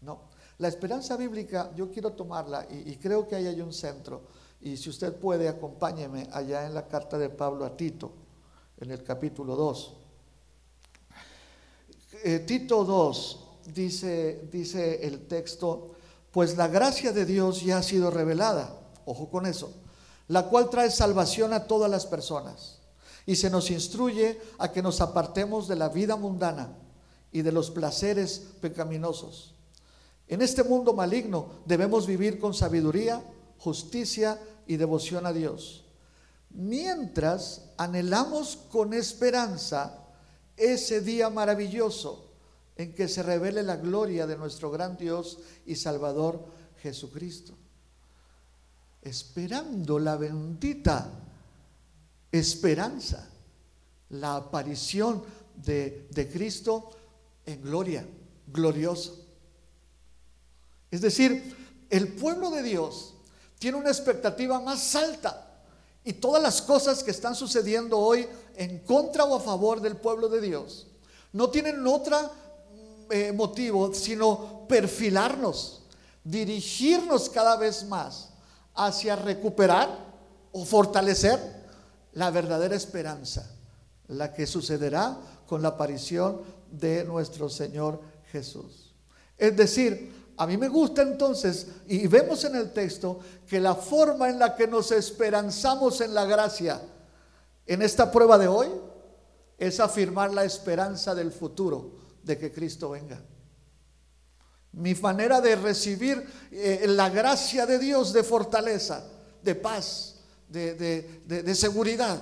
No, 0.00 0.30
la 0.58 0.68
esperanza 0.68 1.16
bíblica 1.16 1.72
yo 1.74 1.90
quiero 1.90 2.12
tomarla 2.12 2.66
y, 2.70 2.96
creo 2.96 3.26
que 3.26 3.36
ahí 3.36 3.46
hay 3.46 3.60
un 3.60 3.72
centro. 3.72 4.22
Y 4.60 4.76
si 4.76 4.90
usted 4.90 5.14
puede, 5.14 5.48
acompáñeme 5.48 6.28
allá 6.32 6.66
en 6.66 6.74
la 6.74 6.86
carta 6.86 7.18
de 7.18 7.30
Pablo 7.30 7.64
a 7.64 7.76
Tito, 7.76 8.12
en 8.78 8.90
el 8.90 9.02
capítulo 9.02 9.56
2. 9.56 9.96
Eh, 12.24 12.40
Tito 12.40 12.84
2 12.84 13.48
dice, 13.72 14.48
dice 14.50 15.06
el 15.06 15.26
texto, 15.26 15.92
pues 16.30 16.56
la 16.56 16.68
gracia 16.68 17.12
de 17.12 17.24
Dios 17.24 17.62
ya 17.62 17.78
ha 17.78 17.82
sido 17.82 18.10
revelada, 18.10 18.78
ojo 19.06 19.30
con 19.30 19.46
eso, 19.46 19.72
la 20.28 20.46
cual 20.48 20.68
trae 20.70 20.90
salvación 20.90 21.52
a 21.52 21.66
todas 21.66 21.90
las 21.90 22.06
personas 22.06 22.80
y 23.26 23.36
se 23.36 23.50
nos 23.50 23.70
instruye 23.70 24.40
a 24.58 24.70
que 24.70 24.82
nos 24.82 25.00
apartemos 25.00 25.68
de 25.68 25.76
la 25.76 25.88
vida 25.88 26.16
mundana 26.16 26.76
y 27.32 27.42
de 27.42 27.52
los 27.52 27.70
placeres 27.70 28.46
pecaminosos. 28.60 29.54
En 30.28 30.42
este 30.42 30.62
mundo 30.62 30.92
maligno 30.92 31.50
debemos 31.66 32.06
vivir 32.06 32.38
con 32.38 32.54
sabiduría, 32.54 33.22
justicia 33.58 34.38
y 34.66 34.76
devoción 34.76 35.26
a 35.26 35.32
Dios. 35.32 35.84
Mientras 36.50 37.70
anhelamos 37.76 38.56
con 38.70 38.94
esperanza 38.94 40.06
ese 40.56 41.00
día 41.00 41.30
maravilloso 41.30 42.30
en 42.76 42.94
que 42.94 43.08
se 43.08 43.22
revele 43.22 43.62
la 43.62 43.76
gloria 43.76 44.26
de 44.26 44.36
nuestro 44.36 44.70
gran 44.70 44.96
Dios 44.96 45.38
y 45.66 45.76
Salvador 45.76 46.44
Jesucristo. 46.82 47.54
Esperando 49.02 49.98
la 49.98 50.16
bendita 50.16 51.10
esperanza, 52.32 53.28
la 54.10 54.36
aparición 54.36 55.22
de, 55.56 56.28
Cristo 56.32 56.90
en 57.52 57.62
gloria, 57.62 58.06
glorioso. 58.46 59.16
Es 60.90 61.00
decir, 61.00 61.56
el 61.88 62.08
pueblo 62.08 62.50
de 62.50 62.62
Dios 62.62 63.14
tiene 63.58 63.78
una 63.78 63.90
expectativa 63.90 64.60
más 64.60 64.94
alta 64.94 65.62
y 66.04 66.14
todas 66.14 66.42
las 66.42 66.62
cosas 66.62 67.02
que 67.02 67.10
están 67.10 67.34
sucediendo 67.34 67.98
hoy 67.98 68.26
en 68.56 68.78
contra 68.80 69.24
o 69.24 69.36
a 69.36 69.40
favor 69.40 69.80
del 69.80 69.96
pueblo 69.96 70.28
de 70.28 70.40
Dios 70.40 70.86
no 71.32 71.50
tienen 71.50 71.86
otra 71.86 72.30
eh, 73.10 73.32
motivo 73.32 73.92
sino 73.94 74.66
perfilarnos, 74.68 75.82
dirigirnos 76.24 77.28
cada 77.28 77.56
vez 77.56 77.84
más 77.84 78.30
hacia 78.74 79.16
recuperar 79.16 80.10
o 80.52 80.64
fortalecer 80.64 81.38
la 82.12 82.30
verdadera 82.30 82.74
esperanza, 82.74 83.48
la 84.08 84.32
que 84.32 84.46
sucederá 84.46 85.16
con 85.46 85.62
la 85.62 85.68
aparición 85.68 86.42
de 86.70 87.04
nuestro 87.04 87.48
Señor 87.48 88.00
Jesús. 88.30 88.94
Es 89.36 89.56
decir, 89.56 90.12
a 90.36 90.46
mí 90.46 90.56
me 90.56 90.68
gusta 90.68 91.02
entonces, 91.02 91.66
y 91.86 92.06
vemos 92.06 92.44
en 92.44 92.56
el 92.56 92.72
texto, 92.72 93.20
que 93.46 93.60
la 93.60 93.74
forma 93.74 94.28
en 94.30 94.38
la 94.38 94.54
que 94.54 94.66
nos 94.66 94.92
esperanzamos 94.92 96.00
en 96.00 96.14
la 96.14 96.24
gracia 96.24 96.80
en 97.66 97.82
esta 97.82 98.10
prueba 98.10 98.38
de 98.38 98.48
hoy 98.48 98.68
es 99.58 99.78
afirmar 99.80 100.32
la 100.32 100.44
esperanza 100.44 101.14
del 101.14 101.30
futuro, 101.30 101.92
de 102.22 102.38
que 102.38 102.50
Cristo 102.50 102.90
venga. 102.90 103.22
Mi 104.72 104.94
manera 104.94 105.40
de 105.40 105.56
recibir 105.56 106.24
eh, 106.50 106.86
la 106.88 107.10
gracia 107.10 107.66
de 107.66 107.78
Dios 107.78 108.12
de 108.12 108.22
fortaleza, 108.22 109.04
de 109.42 109.54
paz, 109.54 110.20
de, 110.48 111.54
seguridad 111.54 112.20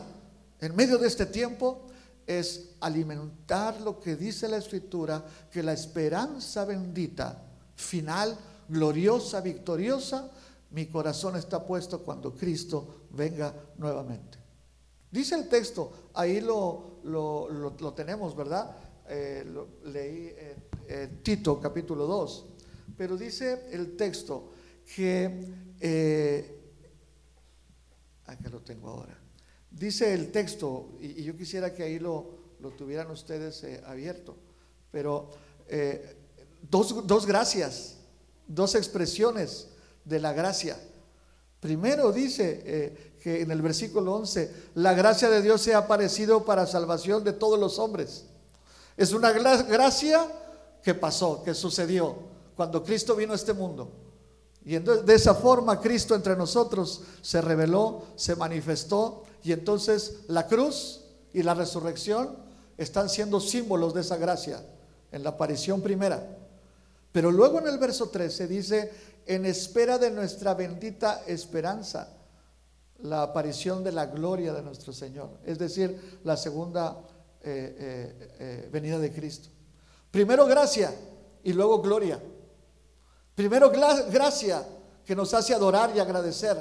en 0.61 0.77
medio 0.77 0.99
de 0.99 1.07
este 1.07 1.27
tiempo 1.27 1.88
es 2.29 2.75
alimentar 2.81 3.81
lo 3.81 3.99
que 3.99 4.15
dice 4.15 4.49
la 4.49 4.59
escritura, 4.59 5.25
que 5.51 5.63
la 5.63 5.73
esperanza 5.73 6.65
bendita, 6.65 7.43
final, 7.75 8.37
gloriosa, 8.69 9.41
victoriosa, 9.41 10.31
mi 10.71 10.87
corazón 10.87 11.37
está 11.37 11.67
puesto 11.67 12.03
cuando 12.05 12.35
Cristo 12.35 13.07
venga 13.11 13.55
nuevamente. 13.79 14.39
Dice 15.11 15.35
el 15.35 15.49
texto, 15.49 16.11
ahí 16.15 16.41
lo, 16.43 17.01
lo, 17.05 17.95
tenemos, 17.95 18.37
¿verdad? 18.37 18.77
Eh, 19.09 19.45
leí 19.87 20.35
en, 20.87 21.23
Tito 21.23 21.59
capítulo 21.59 22.07
2, 22.07 22.47
pero 22.97 23.17
dice 23.17 23.69
el 23.73 23.97
texto 23.97 24.53
que 24.95 25.75
eh, 25.81 26.59
Acá 28.29 28.51
lo 28.51 28.61
tengo 28.61 28.91
ahora. 28.91 29.18
Dice 29.71 30.15
el 30.15 30.33
texto, 30.33 30.89
y, 31.01 31.23
yo 31.23 31.37
quisiera 31.37 31.75
que 31.75 31.83
ahí 31.83 31.99
lo, 31.99 32.39
tuvieran 32.77 33.11
ustedes 33.11 33.63
eh, 33.65 33.83
abierto, 33.87 34.37
pero 34.91 35.31
eh, 35.69 36.17
dos, 36.71 37.27
gracias, 37.27 37.97
dos 38.47 38.75
expresiones 38.75 39.69
de 40.05 40.21
la 40.21 40.33
gracia. 40.33 40.79
Primero 41.61 42.13
dice 42.13 42.63
eh, 42.65 43.13
que 43.23 43.43
en 43.43 43.51
el 43.51 43.63
versículo 43.63 44.15
11, 44.15 44.53
la 44.75 44.95
gracia 44.95 45.29
de 45.29 45.43
Dios 45.43 45.61
se 45.61 45.75
ha 45.75 45.79
aparecido 45.79 46.45
para 46.45 46.67
salvación 46.67 47.25
de 47.25 47.33
todos 47.33 47.59
los 47.59 47.79
hombres. 47.79 48.25
Es 48.97 49.13
una 49.13 49.33
gracia 49.33 50.27
que 50.83 50.95
pasó, 50.95 51.43
que 51.43 51.55
sucedió 51.55 52.17
cuando 52.57 52.83
Cristo 52.83 53.15
vino 53.15 53.33
a 53.33 53.37
este 53.37 53.53
mundo. 53.53 53.91
Y 54.65 54.75
entonces, 54.75 55.07
de 55.07 55.15
esa 55.15 55.35
forma 55.35 55.81
Cristo 55.81 56.15
entre 56.15 56.37
nosotros 56.37 57.03
se 57.23 57.41
reveló, 57.41 58.03
se 58.17 58.35
manifestó 58.37 59.23
y 59.43 59.53
entonces 59.53 60.21
la 60.29 60.47
cruz 60.47 61.05
y 61.33 61.43
la 61.43 61.55
resurrección 61.55 62.37
están 62.77 63.09
siendo 63.09 63.41
símbolos 63.41 63.95
de 63.95 64.01
esa 64.01 64.17
gracia 64.17 64.63
en 65.11 65.23
la 65.23 65.31
aparición 65.31 65.81
primera. 65.81 66.37
Pero 67.13 67.31
luego 67.31 67.59
en 67.59 67.69
el 67.69 67.79
verso 67.79 68.09
13 68.09 68.47
dice, 68.47 68.93
en 69.27 69.45
espera 69.47 69.99
de 69.99 70.11
nuestra 70.11 70.55
bendita 70.55 71.23
esperanza, 71.27 72.15
la 73.01 73.23
aparición 73.23 73.85
de 73.85 73.93
la 73.93 74.07
gloria 74.07 74.53
de 74.53 74.63
nuestro 74.63 74.93
Señor, 74.93 75.31
es 75.45 75.59
decir, 75.59 76.21
la 76.25 76.37
segunda 76.37 76.99
eh, 77.41 77.77
eh, 77.79 78.37
eh, 78.41 78.69
venida 78.73 78.99
de 78.99 79.13
Cristo. 79.13 79.49
Primero 80.11 80.47
gracia 80.47 80.93
y 81.45 81.53
luego 81.53 81.81
gloria. 81.81 82.21
Primero 83.35 83.71
gracia 83.71 84.67
que 85.05 85.15
nos 85.15 85.33
hace 85.33 85.55
adorar 85.55 85.93
y 85.95 86.01
agradecer. 86.01 86.57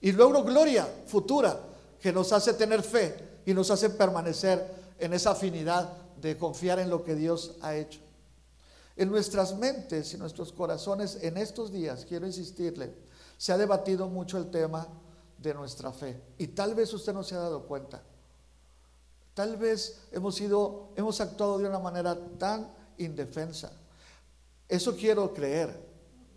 Y 0.00 0.12
luego 0.12 0.42
gloria 0.42 0.88
futura 1.06 1.67
que 2.00 2.12
nos 2.12 2.32
hace 2.32 2.54
tener 2.54 2.82
fe 2.82 3.40
y 3.44 3.54
nos 3.54 3.70
hace 3.70 3.90
permanecer 3.90 4.64
en 4.98 5.12
esa 5.14 5.32
afinidad 5.32 5.90
de 6.20 6.36
confiar 6.36 6.78
en 6.78 6.90
lo 6.90 7.04
que 7.04 7.14
Dios 7.14 7.56
ha 7.60 7.74
hecho. 7.74 8.00
En 8.96 9.10
nuestras 9.10 9.56
mentes 9.56 10.12
y 10.12 10.18
nuestros 10.18 10.52
corazones 10.52 11.18
en 11.22 11.36
estos 11.36 11.70
días, 11.70 12.04
quiero 12.04 12.26
insistirle, 12.26 12.92
se 13.36 13.52
ha 13.52 13.58
debatido 13.58 14.08
mucho 14.08 14.38
el 14.38 14.50
tema 14.50 14.88
de 15.38 15.54
nuestra 15.54 15.92
fe. 15.92 16.20
Y 16.36 16.48
tal 16.48 16.74
vez 16.74 16.92
usted 16.92 17.14
no 17.14 17.22
se 17.22 17.36
ha 17.36 17.38
dado 17.38 17.62
cuenta. 17.62 18.02
Tal 19.34 19.56
vez 19.56 20.00
hemos 20.10 20.34
sido, 20.34 20.90
hemos 20.96 21.20
actuado 21.20 21.58
de 21.58 21.68
una 21.68 21.78
manera 21.78 22.18
tan 22.38 22.72
indefensa. 22.96 23.70
Eso 24.68 24.96
quiero 24.96 25.32
creer. 25.32 25.80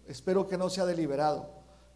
Espero 0.07 0.47
que 0.47 0.57
no 0.57 0.69
sea 0.69 0.85
deliberado 0.85 1.49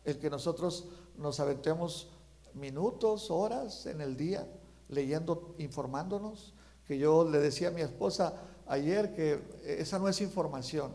el 0.04 0.18
que 0.18 0.30
nosotros 0.32 0.86
nos 1.16 1.40
aventemos 1.40 2.10
minutos, 2.56 3.30
horas 3.30 3.86
en 3.86 4.02
el 4.02 4.18
día 4.18 4.48
leyendo, 4.90 5.56
informándonos, 5.58 6.54
que 6.88 6.98
yo 6.98 7.28
le 7.28 7.40
decía 7.40 7.70
a 7.70 7.72
mi 7.72 7.82
esposa 7.82 8.34
ayer 8.68 9.14
que 9.16 9.42
esa 9.66 10.00
no 10.00 10.08
es 10.08 10.22
información. 10.22 10.92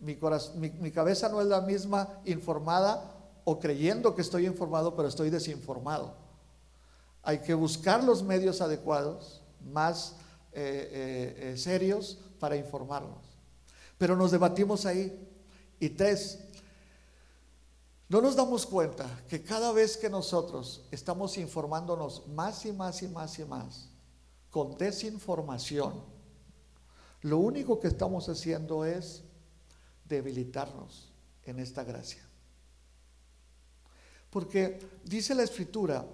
Mi, 0.00 0.16
cabeza 0.90 1.28
no 1.28 1.40
es 1.40 1.46
la 1.46 1.60
misma 1.60 2.20
informada 2.24 3.12
o 3.44 3.58
creyendo 3.58 4.14
que 4.14 4.22
estoy 4.22 4.46
informado, 4.46 4.94
pero 4.94 5.08
estoy 5.08 5.30
desinformado. 5.30 6.14
Hay 7.22 7.38
que 7.38 7.54
buscar 7.54 8.04
los 8.04 8.22
medios 8.22 8.60
adecuados, 8.60 9.42
más 9.64 10.16
eh, 10.52 10.90
eh, 10.92 11.52
eh, 11.52 11.56
serios, 11.56 12.18
para 12.38 12.56
informarnos. 12.56 13.24
Pero 13.96 14.14
nos 14.16 14.30
debatimos 14.30 14.84
ahí. 14.84 15.26
Y 15.80 15.90
tres, 15.90 16.40
no 18.14 18.20
nos 18.20 18.36
damos 18.36 18.64
cuenta 18.64 19.24
que 19.28 19.42
cada 19.42 19.72
vez 19.72 19.96
que 19.96 20.08
nosotros 20.08 20.86
estamos 20.92 21.36
informándonos 21.36 22.28
más 22.28 22.64
y 22.64 22.72
más 22.72 23.02
y 23.02 23.08
más 23.08 23.36
y 23.40 23.44
más 23.44 23.88
con 24.50 24.78
desinformación, 24.78 26.00
lo 27.22 27.38
único 27.38 27.80
que 27.80 27.88
estamos 27.88 28.28
haciendo 28.28 28.84
es 28.84 29.24
debilitarnos 30.04 31.12
en 31.42 31.58
esta 31.58 31.82
gracia. 31.82 32.22
Porque 34.30 34.78
dice 35.02 35.34
la 35.34 35.42
escritura 35.42 36.06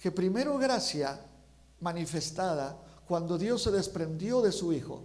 que 0.00 0.10
primero 0.10 0.58
gracia 0.58 1.24
manifestada 1.78 2.76
cuando 3.06 3.38
Dios 3.38 3.62
se 3.62 3.70
desprendió 3.70 4.42
de 4.42 4.50
su 4.50 4.72
Hijo 4.72 5.04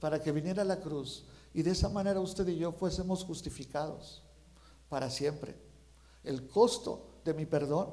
para 0.00 0.18
que 0.22 0.32
viniera 0.32 0.62
a 0.62 0.64
la 0.64 0.80
cruz 0.80 1.26
y 1.52 1.60
de 1.60 1.72
esa 1.72 1.90
manera 1.90 2.20
usted 2.20 2.48
y 2.48 2.56
yo 2.56 2.72
fuésemos 2.72 3.22
justificados 3.22 4.22
para 4.88 5.10
siempre 5.10 5.68
el 6.24 6.46
costo 6.48 7.20
de 7.24 7.34
mi 7.34 7.46
perdón 7.46 7.88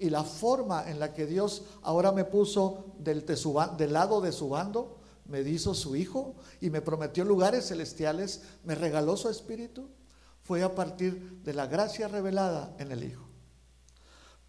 y 0.00 0.08
la 0.08 0.24
forma 0.24 0.90
en 0.90 0.98
la 0.98 1.12
que 1.12 1.26
Dios 1.26 1.62
ahora 1.82 2.10
me 2.10 2.24
puso 2.24 2.86
del, 2.98 3.24
lado 3.92 4.20
de 4.22 4.32
su 4.32 4.48
bando, 4.48 4.96
me 5.26 5.42
hizo 5.42 5.74
su 5.74 5.94
hijo 5.94 6.34
y 6.60 6.70
me 6.70 6.80
prometió 6.80 7.24
lugares 7.24 7.68
celestiales, 7.68 8.42
me 8.64 8.74
regaló 8.74 9.16
su 9.16 9.28
espíritu, 9.28 9.88
fue 10.42 10.62
a 10.62 10.74
partir 10.74 11.42
de 11.42 11.52
la 11.52 11.66
gracia 11.66 12.08
revelada 12.08 12.74
en 12.78 12.90
el 12.92 13.04
Hijo. 13.04 13.24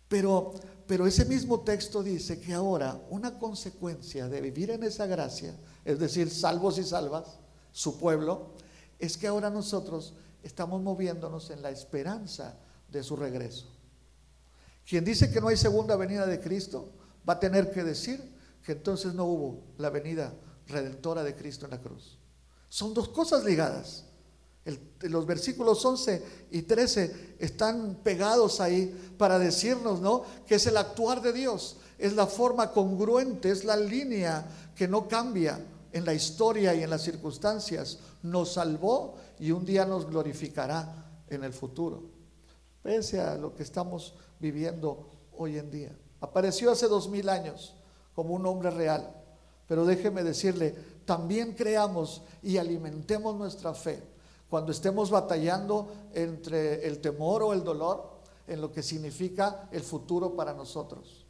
Pero, 0.08 0.54
pero 0.88 1.06
ese 1.06 1.26
mismo 1.26 1.60
texto 1.60 2.02
dice 2.02 2.40
que 2.40 2.54
ahora 2.54 3.02
una 3.10 3.38
consecuencia 3.38 4.30
de 4.30 4.42
vivir 4.42 4.72
en 4.72 4.84
esa 4.84 5.06
gracia, 5.06 5.54
es 5.84 6.00
decir, 6.00 6.30
salvos 6.30 6.78
y 6.78 6.84
salvas, 6.84 7.40
su 7.74 7.98
pueblo, 7.98 8.54
es 9.00 9.18
que 9.18 9.28
ahora 9.28 9.50
nosotros 9.50 10.14
estamos 10.44 10.82
moviéndonos 10.82 11.50
en 11.50 11.62
la 11.62 11.70
esperanza 11.72 12.58
de 12.92 13.04
su 13.04 13.16
regreso. 13.16 13.68
Quien 14.88 15.06
dice 15.06 15.32
que 15.32 15.40
no 15.40 15.48
hay 15.48 15.58
segunda 15.58 15.96
venida 15.96 16.26
de 16.26 16.40
Cristo 16.40 16.92
va 17.28 17.34
a 17.34 17.40
tener 17.40 17.72
que 17.72 17.84
decir 17.84 18.22
que 18.64 18.74
entonces 18.74 19.14
no 19.14 19.26
hubo 19.26 19.64
la 19.78 19.90
venida 19.90 20.34
redentora 20.68 21.24
de 21.24 21.36
Cristo 21.36 21.66
en 21.66 21.72
la 21.72 21.82
cruz. 21.82 22.18
Son 22.70 22.94
dos 22.94 23.10
cosas 23.10 23.44
ligadas. 23.44 24.06
los 25.02 25.26
versículos 25.26 25.84
11 25.84 26.24
y 26.52 26.62
13 26.64 27.38
están 27.40 28.00
pegados 28.04 28.62
ahí 28.62 29.16
para 29.18 29.40
decirnos, 29.40 30.00
¿no? 30.02 30.24
Que 30.46 30.56
es 30.56 30.68
el 30.68 30.78
actuar 30.78 31.22
de 31.22 31.34
Dios, 31.34 31.78
es 31.98 32.14
la 32.14 32.28
forma 32.28 32.72
congruente, 32.72 33.50
es 33.50 33.66
la 33.66 33.76
línea 33.76 34.46
que 34.76 34.88
no 34.88 35.08
cambia 35.08 35.60
en 35.92 36.06
la 36.06 36.14
historia 36.14 36.74
y 36.76 36.84
en 36.84 36.90
las 36.90 37.02
circunstancias. 37.02 38.00
Nos 38.24 38.54
salvó 38.54 39.16
y 39.40 39.52
un 39.52 39.66
día 39.66 39.86
nos 39.86 40.06
glorificará 40.06 41.24
en 41.28 41.44
el 41.44 41.54
futuro. 41.54 42.11
Pese 42.84 43.22
a 43.22 43.36
lo 43.36 43.54
que 43.54 43.64
estamos 43.64 44.16
viviendo 44.40 45.10
hoy 45.38 45.58
en 45.58 45.70
día. 45.70 45.96
Apareció 46.20 46.72
hace 46.72 46.88
dos 46.88 47.10
mil 47.10 47.30
años 47.30 47.76
como 48.16 48.34
un 48.34 48.46
hombre 48.46 48.72
real. 48.72 49.16
Pero 49.68 49.86
déjeme 49.86 50.24
decirle, 50.24 50.76
también 51.06 51.54
creamos 51.54 52.24
y 52.42 52.58
alimentemos 52.58 53.36
nuestra 53.36 53.74
fe 53.74 54.04
cuando 54.50 54.74
estemos 54.74 55.10
batallando 55.10 55.90
entre 56.14 56.86
el 56.86 57.00
temor 57.00 57.42
o 57.42 57.54
el 57.54 57.64
dolor 57.64 58.20
en 58.48 58.60
lo 58.60 58.72
que 58.72 58.84
significa 58.84 59.70
el 59.72 59.82
futuro 59.82 60.36
para 60.36 60.54
nosotros. 60.54 61.26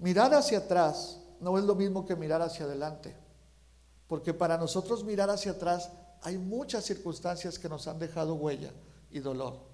Mirar 0.00 0.34
hacia 0.34 0.58
atrás 0.58 1.20
no 1.40 1.56
es 1.56 1.64
lo 1.64 1.76
mismo 1.76 2.04
que 2.04 2.16
mirar 2.16 2.42
hacia 2.42 2.64
adelante, 2.64 3.14
porque 4.08 4.34
para 4.34 4.58
nosotros 4.58 5.04
mirar 5.04 5.30
hacia 5.30 5.52
atrás 5.52 5.90
hay 6.22 6.36
muchas 6.36 6.84
circunstancias 6.84 7.58
que 7.58 7.68
nos 7.68 7.86
han 7.86 8.00
dejado 8.00 8.34
huella 8.34 8.72
y 9.10 9.20
dolor. 9.20 9.73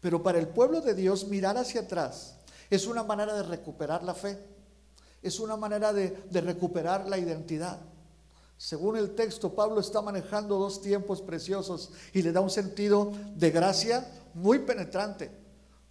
Pero 0.00 0.22
para 0.22 0.38
el 0.38 0.48
pueblo 0.48 0.80
de 0.80 0.94
Dios 0.94 1.26
mirar 1.26 1.56
hacia 1.56 1.82
atrás 1.82 2.36
es 2.70 2.86
una 2.86 3.02
manera 3.02 3.34
de 3.34 3.42
recuperar 3.42 4.02
la 4.02 4.14
fe, 4.14 4.38
es 5.22 5.40
una 5.40 5.56
manera 5.56 5.92
de, 5.92 6.16
recuperar 6.32 7.08
la 7.08 7.18
identidad. 7.18 7.78
Según 8.56 8.96
el 8.96 9.14
texto, 9.14 9.54
Pablo 9.54 9.80
está 9.80 10.02
manejando 10.02 10.58
dos 10.58 10.80
tiempos 10.80 11.22
preciosos 11.22 11.90
y 12.12 12.22
le 12.22 12.32
da 12.32 12.40
un 12.40 12.50
sentido 12.50 13.12
de 13.36 13.50
gracia 13.50 14.06
muy 14.34 14.60
penetrante, 14.60 15.30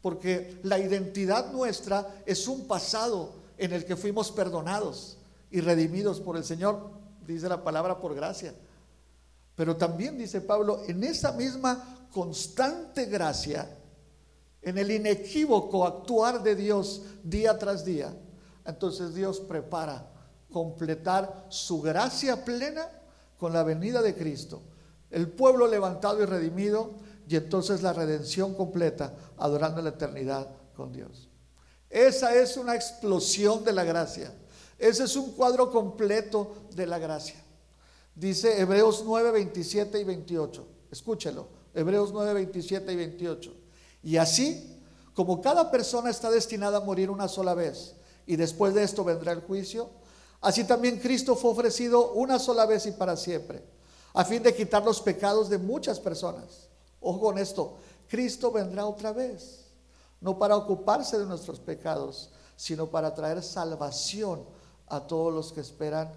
porque 0.02 0.60
la 0.64 0.78
identidad 0.78 1.52
nuestra 1.52 2.22
es 2.26 2.48
un 2.48 2.68
pasado 2.68 3.34
en 3.58 3.74
el 3.74 3.86
que 3.86 3.96
fuimos 3.96 4.32
perdonados 4.32 5.18
y 5.50 5.62
redimidos 5.62 6.22
por 6.22 6.38
el 6.38 6.44
Señor, 6.44 6.92
dice 7.26 7.50
la 7.50 7.64
palabra 7.64 8.00
por 8.00 8.14
gracia. 8.16 8.54
Pero 9.56 9.76
también 9.76 10.18
dice 10.18 10.42
Pablo, 10.42 10.84
en 10.88 11.04
esa 11.04 11.32
misma 11.32 12.08
constante 12.12 13.06
gracia, 13.06 13.68
en 14.62 14.78
el 14.78 14.92
inequívoco 14.92 15.86
actuar 15.86 16.44
de 16.44 16.56
Dios 16.56 17.04
día 17.24 17.58
tras 17.58 17.86
día, 17.86 18.14
entonces 18.66 19.14
Dios 19.14 19.40
prepara 19.40 20.12
completar 20.52 21.46
su 21.50 21.82
gracia 21.82 22.44
plena 22.44 22.90
con 23.38 23.54
la 23.54 23.64
venida 23.64 24.02
de 24.02 24.16
Cristo. 24.16 24.62
El 25.10 25.30
pueblo 25.30 25.67
levantado 25.67 26.22
y 26.22 26.26
redimido 26.26 26.91
y 27.28 27.36
entonces 27.36 27.82
la 27.82 27.93
redención 27.93 28.56
completa, 28.56 29.13
adorando 29.38 29.82
la 29.82 29.89
eternidad 29.89 30.48
con 30.76 30.91
Dios. 30.91 31.30
Esa 31.89 32.36
es 32.36 32.58
una 32.58 32.76
explosión 32.76 33.63
de 33.63 33.74
la 33.74 33.84
gracia. 33.84 34.34
Ese 34.78 35.04
es 35.04 35.15
un 35.15 35.32
cuadro 35.32 35.72
completo 35.72 36.56
de 36.76 36.86
la 36.86 37.00
gracia. 37.00 37.41
Dice 38.13 38.60
Hebreos 38.60 39.04
9, 39.06 39.32
27 39.32 40.00
y 40.00 40.04
28. 40.04 40.67
Escúchelo. 40.91 41.48
Hebreos 41.74 42.12
9, 42.12 42.34
27 42.34 42.91
y 42.91 42.96
28. 42.96 43.57
Y 44.08 44.15
así, 44.15 44.80
como 45.13 45.41
cada 45.41 45.70
persona 45.70 46.10
está 46.10 46.32
destinada 46.32 46.78
a 46.78 46.80
morir 46.80 47.12
una 47.12 47.28
sola 47.28 47.54
vez, 47.54 47.93
y 48.26 48.38
después 48.38 48.74
de 48.74 48.84
esto 48.84 49.04
vendrá 49.04 49.34
el 49.34 49.41
juicio, 49.41 49.89
así 50.39 50.63
también 50.63 51.00
Cristo 51.00 51.36
fue 51.36 51.52
ofrecido 51.52 52.13
una 52.13 52.39
sola 52.39 52.65
vez 52.65 52.86
y 52.86 52.93
para 52.93 53.17
siempre, 53.17 53.65
a 54.13 54.24
fin 54.24 54.41
de 54.41 54.56
quitar 54.56 54.86
los 54.86 55.02
pecados 55.02 55.50
de 55.50 55.58
muchas 55.58 56.00
personas. 56.00 56.70
Ojo 57.02 57.20
con 57.20 57.38
esto, 57.38 57.80
Cristo 58.08 58.50
vendrá 58.50 58.86
otra 58.86 59.12
vez, 59.12 59.65
no 60.22 60.39
para 60.39 60.56
ocuparse 60.56 61.20
de 61.20 61.26
nuestros 61.26 61.60
pecados, 61.60 62.30
sino 62.56 62.89
para 62.89 63.13
traer 63.13 63.43
salvación 63.43 64.46
a 64.88 65.06
todos 65.06 65.34
los 65.34 65.52
que 65.52 65.60
esperan 65.60 66.13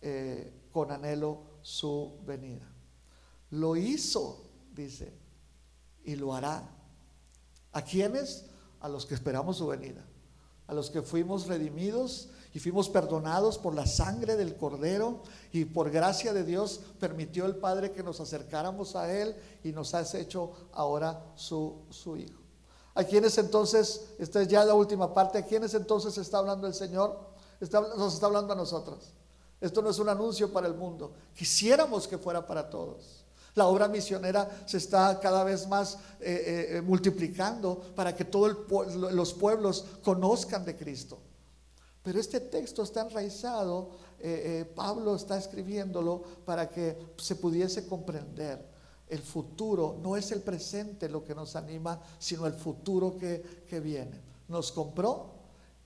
eh, 0.00 0.52
con 0.70 0.92
anhelo 0.92 1.40
su 1.60 2.20
venida. 2.24 2.72
Lo 3.50 3.74
hizo, 3.74 4.44
dice, 4.72 5.12
y 6.04 6.14
lo 6.14 6.32
hará. 6.32 6.75
¿A 7.76 7.82
quiénes? 7.82 8.46
A 8.80 8.88
los 8.88 9.04
que 9.04 9.14
esperamos 9.14 9.58
su 9.58 9.66
venida, 9.66 10.02
a 10.66 10.72
los 10.72 10.88
que 10.88 11.02
fuimos 11.02 11.46
redimidos 11.46 12.30
y 12.54 12.58
fuimos 12.58 12.88
perdonados 12.88 13.58
por 13.58 13.74
la 13.74 13.84
sangre 13.84 14.34
del 14.36 14.56
Cordero 14.56 15.22
y 15.52 15.66
por 15.66 15.90
gracia 15.90 16.32
de 16.32 16.42
Dios 16.42 16.80
permitió 16.98 17.44
el 17.44 17.56
Padre 17.56 17.92
que 17.92 18.02
nos 18.02 18.18
acercáramos 18.18 18.96
a 18.96 19.12
Él 19.12 19.36
y 19.62 19.72
nos 19.72 19.92
ha 19.92 20.00
hecho 20.18 20.52
ahora 20.72 21.22
su, 21.34 21.82
su 21.90 22.16
Hijo. 22.16 22.40
¿A 22.94 23.04
quienes 23.04 23.36
entonces, 23.36 24.06
esta 24.18 24.40
es 24.40 24.48
ya 24.48 24.64
la 24.64 24.72
última 24.72 25.12
parte, 25.12 25.36
a 25.36 25.44
quienes 25.44 25.74
entonces 25.74 26.16
está 26.16 26.38
hablando 26.38 26.66
el 26.66 26.72
Señor? 26.72 27.28
nos 27.60 28.14
está 28.14 28.24
hablando 28.24 28.54
a 28.54 28.56
nosotros. 28.56 29.12
Esto 29.60 29.82
no 29.82 29.90
es 29.90 29.98
un 29.98 30.08
anuncio 30.08 30.50
para 30.50 30.66
el 30.66 30.74
mundo. 30.74 31.12
Quisiéramos 31.34 32.08
que 32.08 32.16
fuera 32.16 32.46
para 32.46 32.70
todos. 32.70 33.25
La 33.56 33.66
obra 33.68 33.88
misionera 33.88 34.64
se 34.66 34.76
está 34.76 35.18
cada 35.18 35.42
vez 35.42 35.66
más 35.66 35.98
eh, 36.20 36.76
eh, 36.76 36.82
multiplicando 36.82 37.80
para 37.96 38.14
que 38.14 38.26
todos 38.26 38.54
los 39.12 39.32
pueblos 39.32 39.82
conozcan 40.04 40.62
de 40.66 40.76
Cristo. 40.76 41.18
Pero 42.02 42.20
este 42.20 42.40
texto 42.40 42.82
está 42.82 43.00
enraizado, 43.00 43.92
eh, 44.20 44.70
Pablo 44.74 45.16
está 45.16 45.38
escribiéndolo 45.38 46.22
para 46.44 46.68
que 46.68 47.14
se 47.16 47.36
pudiese 47.36 47.86
comprender. 47.86 48.62
El 49.08 49.20
futuro 49.20 49.96
no 50.02 50.18
es 50.18 50.32
el 50.32 50.42
presente 50.42 51.08
lo 51.08 51.24
que 51.24 51.34
nos 51.34 51.56
anima, 51.56 51.98
sino 52.18 52.46
el 52.46 52.52
futuro 52.52 53.16
que, 53.16 53.80
viene. 53.80 54.20
Nos 54.48 54.70
compró 54.70 55.30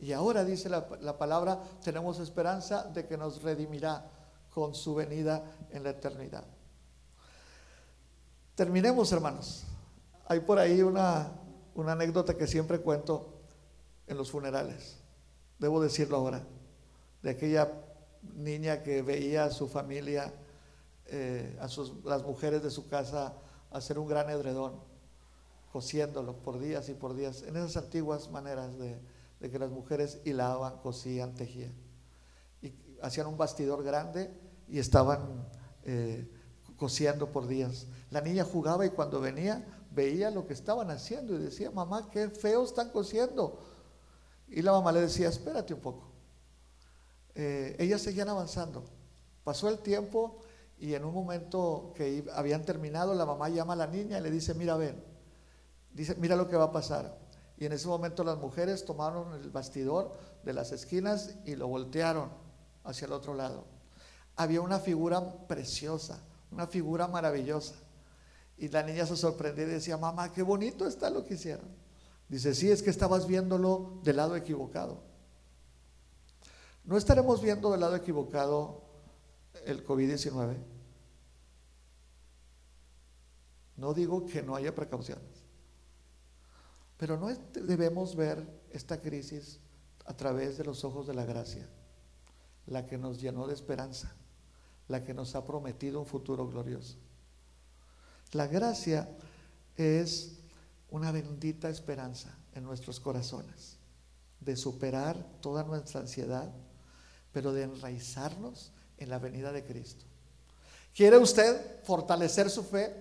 y 0.01 0.11
ahora 0.11 0.45
dice 0.45 0.69
la 0.69 1.19
palabra, 1.19 1.63
tenemos 1.85 2.19
esperanza 2.19 2.83
de 2.93 3.07
que 3.07 3.17
nos 3.17 3.43
redimirá 3.43 4.11
con 4.53 4.75
su 4.75 4.97
venida 4.97 5.45
en 5.71 5.85
la 5.85 5.91
eternidad. 5.91 6.45
Terminemos, 8.61 9.11
hermanos. 9.11 9.65
Hay 10.27 10.41
por 10.41 10.59
ahí 10.59 10.83
una, 10.83 11.33
anécdota 11.75 12.37
que 12.37 12.47
siempre 12.47 12.79
cuento 12.81 13.41
en 14.07 14.19
los 14.19 14.31
funerales. 14.31 14.99
Debo 15.59 15.81
decirlo 15.81 16.19
ahora. 16.19 16.47
De 17.23 17.31
aquella 17.31 17.73
niña 18.35 18.83
que 18.83 19.01
veía 19.01 19.45
a 19.45 19.51
su 19.51 19.67
familia, 19.67 20.31
eh, 21.07 21.57
a 21.59 21.69
sus, 21.69 22.05
las 22.05 22.23
mujeres 22.23 22.63
de 22.63 22.69
su 22.69 22.87
casa, 22.87 23.33
hacer 23.71 23.99
un 23.99 24.07
gran 24.07 24.29
edredón, 24.29 24.75
cosiéndolo 25.73 26.37
por 26.43 26.59
días 26.59 26.91
y 26.91 26.93
por 26.93 27.17
días, 27.17 27.43
en 27.45 27.57
esas 27.57 27.79
antiguas 27.79 28.31
maneras 28.31 28.77
de, 28.77 29.01
que 29.41 29.59
las 29.59 29.71
mujeres 29.71 30.21
hilaban, 30.27 30.77
cosían, 30.81 31.33
tejían. 31.35 31.73
Y 32.61 32.75
hacían 33.01 33.27
un 33.27 33.39
bastidor 33.39 33.83
grande 33.83 34.31
y 34.69 34.81
estaban 34.81 35.49
eh, 35.85 36.31
cosiendo 36.81 37.31
por 37.31 37.47
días. 37.47 37.87
La 38.11 38.23
niña 38.23 38.43
jugaba 38.43 38.87
y 38.87 38.91
cuando 38.91 39.21
venía 39.21 39.63
veía 39.91 40.31
lo 40.31 40.47
que 40.47 40.55
estaban 40.55 40.91
haciendo 40.91 41.35
y 41.35 41.39
decía, 41.39 41.71
mamá, 41.71 42.09
qué 42.11 42.31
feo 42.31 42.65
están 42.65 42.89
cosiendo. 42.89 43.61
Y 44.49 44.63
la 44.63 44.73
mamá 44.73 44.91
le 44.91 45.03
decía, 45.03 45.29
espérate 45.29 45.75
un 45.75 45.81
poco. 45.81 46.11
Eh, 47.35 47.77
ellas 47.79 48.01
seguían 48.01 48.31
avanzando. 48.31 48.83
Pasó 49.45 49.69
el 49.69 49.81
tiempo 49.81 50.39
y 50.79 50.95
en 50.95 51.05
un 51.05 51.13
momento 51.13 51.93
que 51.95 52.25
habían 52.35 52.65
terminado, 52.65 53.15
la 53.15 53.27
mamá 53.27 53.51
llama 53.51 53.75
a 53.75 53.77
la 53.77 53.87
niña 53.87 54.19
y 54.19 54.23
le 54.23 54.31
dice, 54.31 54.55
mira, 54.55 54.79
ven, 54.79 55.05
dice, 55.93 56.15
mira 56.17 56.35
lo 56.35 56.49
que 56.49 56.57
va 56.57 56.65
a 56.65 56.73
pasar. 56.73 57.19
Y 57.59 57.67
en 57.67 57.73
ese 57.73 57.89
momento 57.89 58.25
las 58.25 58.39
mujeres 58.39 58.87
tomaron 58.87 59.35
el 59.35 59.51
bastidor 59.51 60.17
de 60.45 60.55
las 60.55 60.73
esquinas 60.73 61.35
y 61.45 61.57
lo 61.57 61.69
voltearon 61.69 62.31
hacia 62.85 63.05
el 63.05 63.13
otro 63.13 63.35
lado. 63.35 63.67
Había 64.35 64.63
una 64.63 64.79
figura 64.79 65.47
preciosa, 65.47 66.25
una 66.51 66.67
figura 66.67 67.07
maravillosa. 67.09 67.75
Y 68.57 68.69
la 68.69 68.83
niña 68.83 69.07
se 69.07 69.17
sorprendió 69.17 69.65
y 69.65 69.71
decía, 69.71 69.97
mamá, 69.97 70.33
qué 70.33 70.43
bonito 70.43 70.87
está 70.87 71.09
lo 71.09 71.25
que 71.25 71.35
hicieron. 71.35 71.69
Dice, 72.29 72.55
sí, 72.55 72.71
es 72.71 72.83
que 72.83 72.91
estabas 72.91 73.27
viéndolo 73.27 74.01
del 74.05 74.17
lado 74.17 74.37
equivocado. 74.37 75.03
¿No 76.85 76.97
estaremos 76.97 77.41
viendo 77.41 77.71
del 77.71 77.81
lado 77.81 77.97
equivocado 77.97 78.83
el 79.65 79.85
COVID-19? 79.85 80.57
No 83.77 83.95
digo 83.95 84.27
que 84.27 84.43
no 84.43 84.55
haya 84.55 84.75
precauciones, 84.75 85.45
pero 86.99 87.19
no 87.19 87.29
debemos 87.55 88.15
ver 88.15 88.47
esta 88.71 89.01
crisis 89.01 89.59
a 90.05 90.15
través 90.15 90.59
de 90.59 90.65
los 90.65 90.85
ojos 90.85 91.07
de 91.07 91.15
la 91.15 91.25
gracia, 91.25 91.67
la 92.67 92.87
que 92.87 92.99
nos 92.99 93.21
llenó 93.21 93.47
de 93.47 93.55
esperanza, 93.55 94.15
la 94.91 95.05
que 95.05 95.15
nos 95.15 95.37
ha 95.37 95.45
prometido 95.45 96.01
un 96.01 96.07
futuro 96.07 96.49
glorioso. 96.49 96.97
La 98.33 98.49
gracia 98.49 99.09
es 99.77 100.33
una 100.91 101.13
bendita 101.13 101.71
esperanza 101.71 102.37
en 102.55 102.65
nuestros 102.65 102.99
corazones 102.99 103.79
de 104.41 104.57
superar 104.57 105.17
toda 105.41 105.63
nuestra 105.63 106.01
ansiedad, 106.01 106.51
pero 107.33 107.53
de 107.53 107.63
enraizarnos 107.63 108.73
en 108.99 109.11
la 109.11 109.21
venida 109.21 109.53
de 109.53 109.65
Cristo. 109.65 110.05
¿Quiere 110.93 111.19
usted 111.19 111.85
fortalecer 111.85 112.51
su 112.51 112.65
fe 112.65 112.93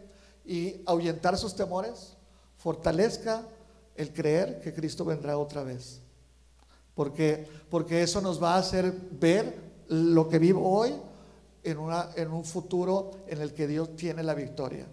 y 0.45 0.83
ahuyentar 0.85 1.37
sus 1.37 1.55
temores? 1.55 2.13
Fortalezca 2.57 3.47
el 3.95 4.13
creer 4.13 4.61
que 4.61 4.75
Cristo 4.75 5.03
vendrá 5.05 5.39
otra 5.39 5.63
vez. 5.63 6.01
Porque, 6.93 7.47
porque 7.69 8.03
eso 8.03 8.21
nos 8.21 8.41
va 8.41 8.55
a 8.55 8.59
hacer 8.59 8.93
ver 9.11 9.69
lo 9.87 10.29
que 10.29 10.37
vivo 10.37 10.69
hoy 10.69 10.93
en, 11.69 12.31
un 12.31 12.45
futuro 12.45 13.11
en 13.27 13.41
el 13.41 13.53
que 13.53 13.67
Dios 13.67 13.95
tiene 13.95 14.23
la 14.23 14.33
victoria. 14.33 14.87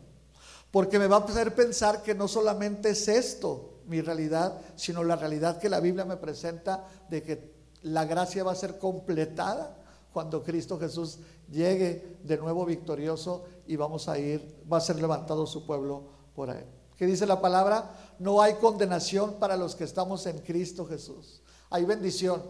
Porque 0.71 0.99
me 0.99 1.07
va 1.07 1.17
a 1.17 1.25
hacer 1.25 1.55
pensar 1.55 2.03
que 2.03 2.15
no 2.15 2.29
solamente 2.29 2.91
es 2.91 3.09
esto 3.09 3.81
mi 3.87 4.01
realidad, 4.01 4.61
sino 4.75 5.05
la 5.05 5.17
realidad 5.17 5.59
que 5.59 5.69
la 5.69 5.81
Biblia 5.81 6.05
me 6.05 6.17
presenta 6.17 6.85
de 7.09 7.23
que 7.23 7.55
la 7.83 8.05
gracia 8.05 8.45
va 8.45 8.53
a 8.53 8.57
ser 8.57 8.79
completada 8.79 9.77
cuando 10.13 10.43
Cristo 10.43 10.79
Jesús 10.79 11.19
llegue 11.51 12.19
de 12.23 12.37
nuevo 12.39 12.65
victorioso 12.65 13.45
y 13.67 13.77
vamos 13.77 14.09
a 14.09 14.19
ir, 14.19 14.65
va 14.71 14.79
a 14.79 14.81
ser 14.81 14.97
levantado 14.97 15.47
su 15.47 15.67
pueblo 15.67 16.05
por 16.35 16.51
ahí. 16.51 16.65
¿Qué 16.97 17.07
dice 17.07 17.27
la 17.27 17.41
palabra? 17.41 18.15
No 18.19 18.41
hay 18.41 18.55
condenación 18.55 19.35
para 19.35 19.57
los 19.57 19.77
que 19.77 19.85
estamos 19.85 20.27
en 20.27 20.39
Cristo 20.39 20.87
Jesús. 20.87 21.43
Hay 21.71 21.85
bendición 21.85 22.43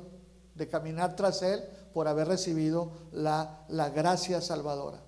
de 0.54 0.68
caminar 0.68 1.16
tras 1.16 1.42
Él 1.42 1.62
por 1.96 2.09
haber 2.09 2.28
recibido 2.28 2.90
la, 3.12 3.64
la 3.68 3.88
gracia 3.88 4.42
salvadora. 4.42 5.02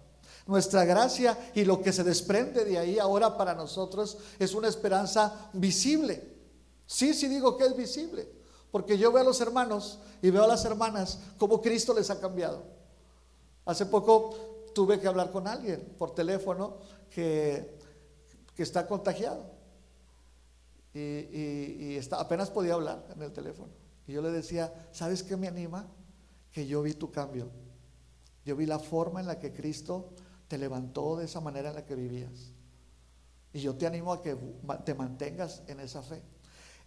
Nuestra 0.46 0.87
gracia 0.87 1.37
y 1.55 1.66
lo 1.66 1.83
que 1.83 1.92
se 1.92 2.03
desprende 2.03 2.64
de 2.64 2.79
ahí 2.79 2.98
ahora 2.98 3.37
para 3.37 3.55
nosotros 3.55 4.16
es 4.38 4.55
una 4.55 4.68
esperanza 4.68 5.51
visible. 5.53 6.35
Sí, 6.87 7.12
sí 7.12 7.29
digo 7.29 7.59
que 7.59 7.66
es 7.66 7.77
visible, 7.77 8.27
porque 8.70 8.96
yo 8.96 9.12
veo 9.12 9.20
a 9.20 9.27
los 9.27 9.38
hermanos 9.42 9.98
y 10.22 10.31
veo 10.31 10.44
a 10.44 10.46
las 10.46 10.64
hermanas 10.64 11.18
como 11.37 11.61
Cristo 11.61 11.92
les 11.92 12.09
ha 12.09 12.18
cambiado. 12.18 12.62
Hace 13.66 13.85
poco 13.85 14.70
tuve 14.74 14.98
que 14.98 15.09
hablar 15.09 15.31
con 15.31 15.46
alguien 15.46 15.94
por 15.98 16.14
teléfono 16.14 16.79
que, 17.11 17.77
que 18.55 18.62
está 18.62 18.87
contagiado 18.87 19.44
y, 20.94 21.96
está, 21.96 22.18
apenas 22.18 22.48
podía 22.48 22.72
hablar 22.72 23.05
en 23.14 23.20
el 23.20 23.33
teléfono. 23.35 23.68
Y 24.07 24.14
yo 24.14 24.22
le 24.22 24.31
decía, 24.31 24.88
¿sabes 24.90 25.22
qué 25.22 25.37
me 25.37 25.48
anima? 25.48 25.87
Que 26.52 26.66
yo 26.66 26.82
vi 26.82 26.94
tu 26.94 27.11
cambio. 27.11 27.50
Yo 28.44 28.56
vi 28.56 28.66
la 28.66 28.78
forma 28.78 29.20
en 29.20 29.26
la 29.26 29.38
que 29.38 29.52
Cristo 29.52 30.11
te 30.48 30.58
levantó 30.58 31.16
de 31.16 31.26
esa 31.26 31.40
manera 31.40 31.68
en 31.68 31.74
la 31.76 31.84
que 31.84 31.94
vivías. 31.94 32.52
Y 33.52 33.61
yo 33.61 33.74
te 33.76 33.87
animo 33.87 34.12
a 34.12 34.22
que 34.22 34.37
te 34.84 34.94
mantengas 34.94 35.62
en 35.66 35.80
esa 35.80 36.02
fe. 36.02 36.22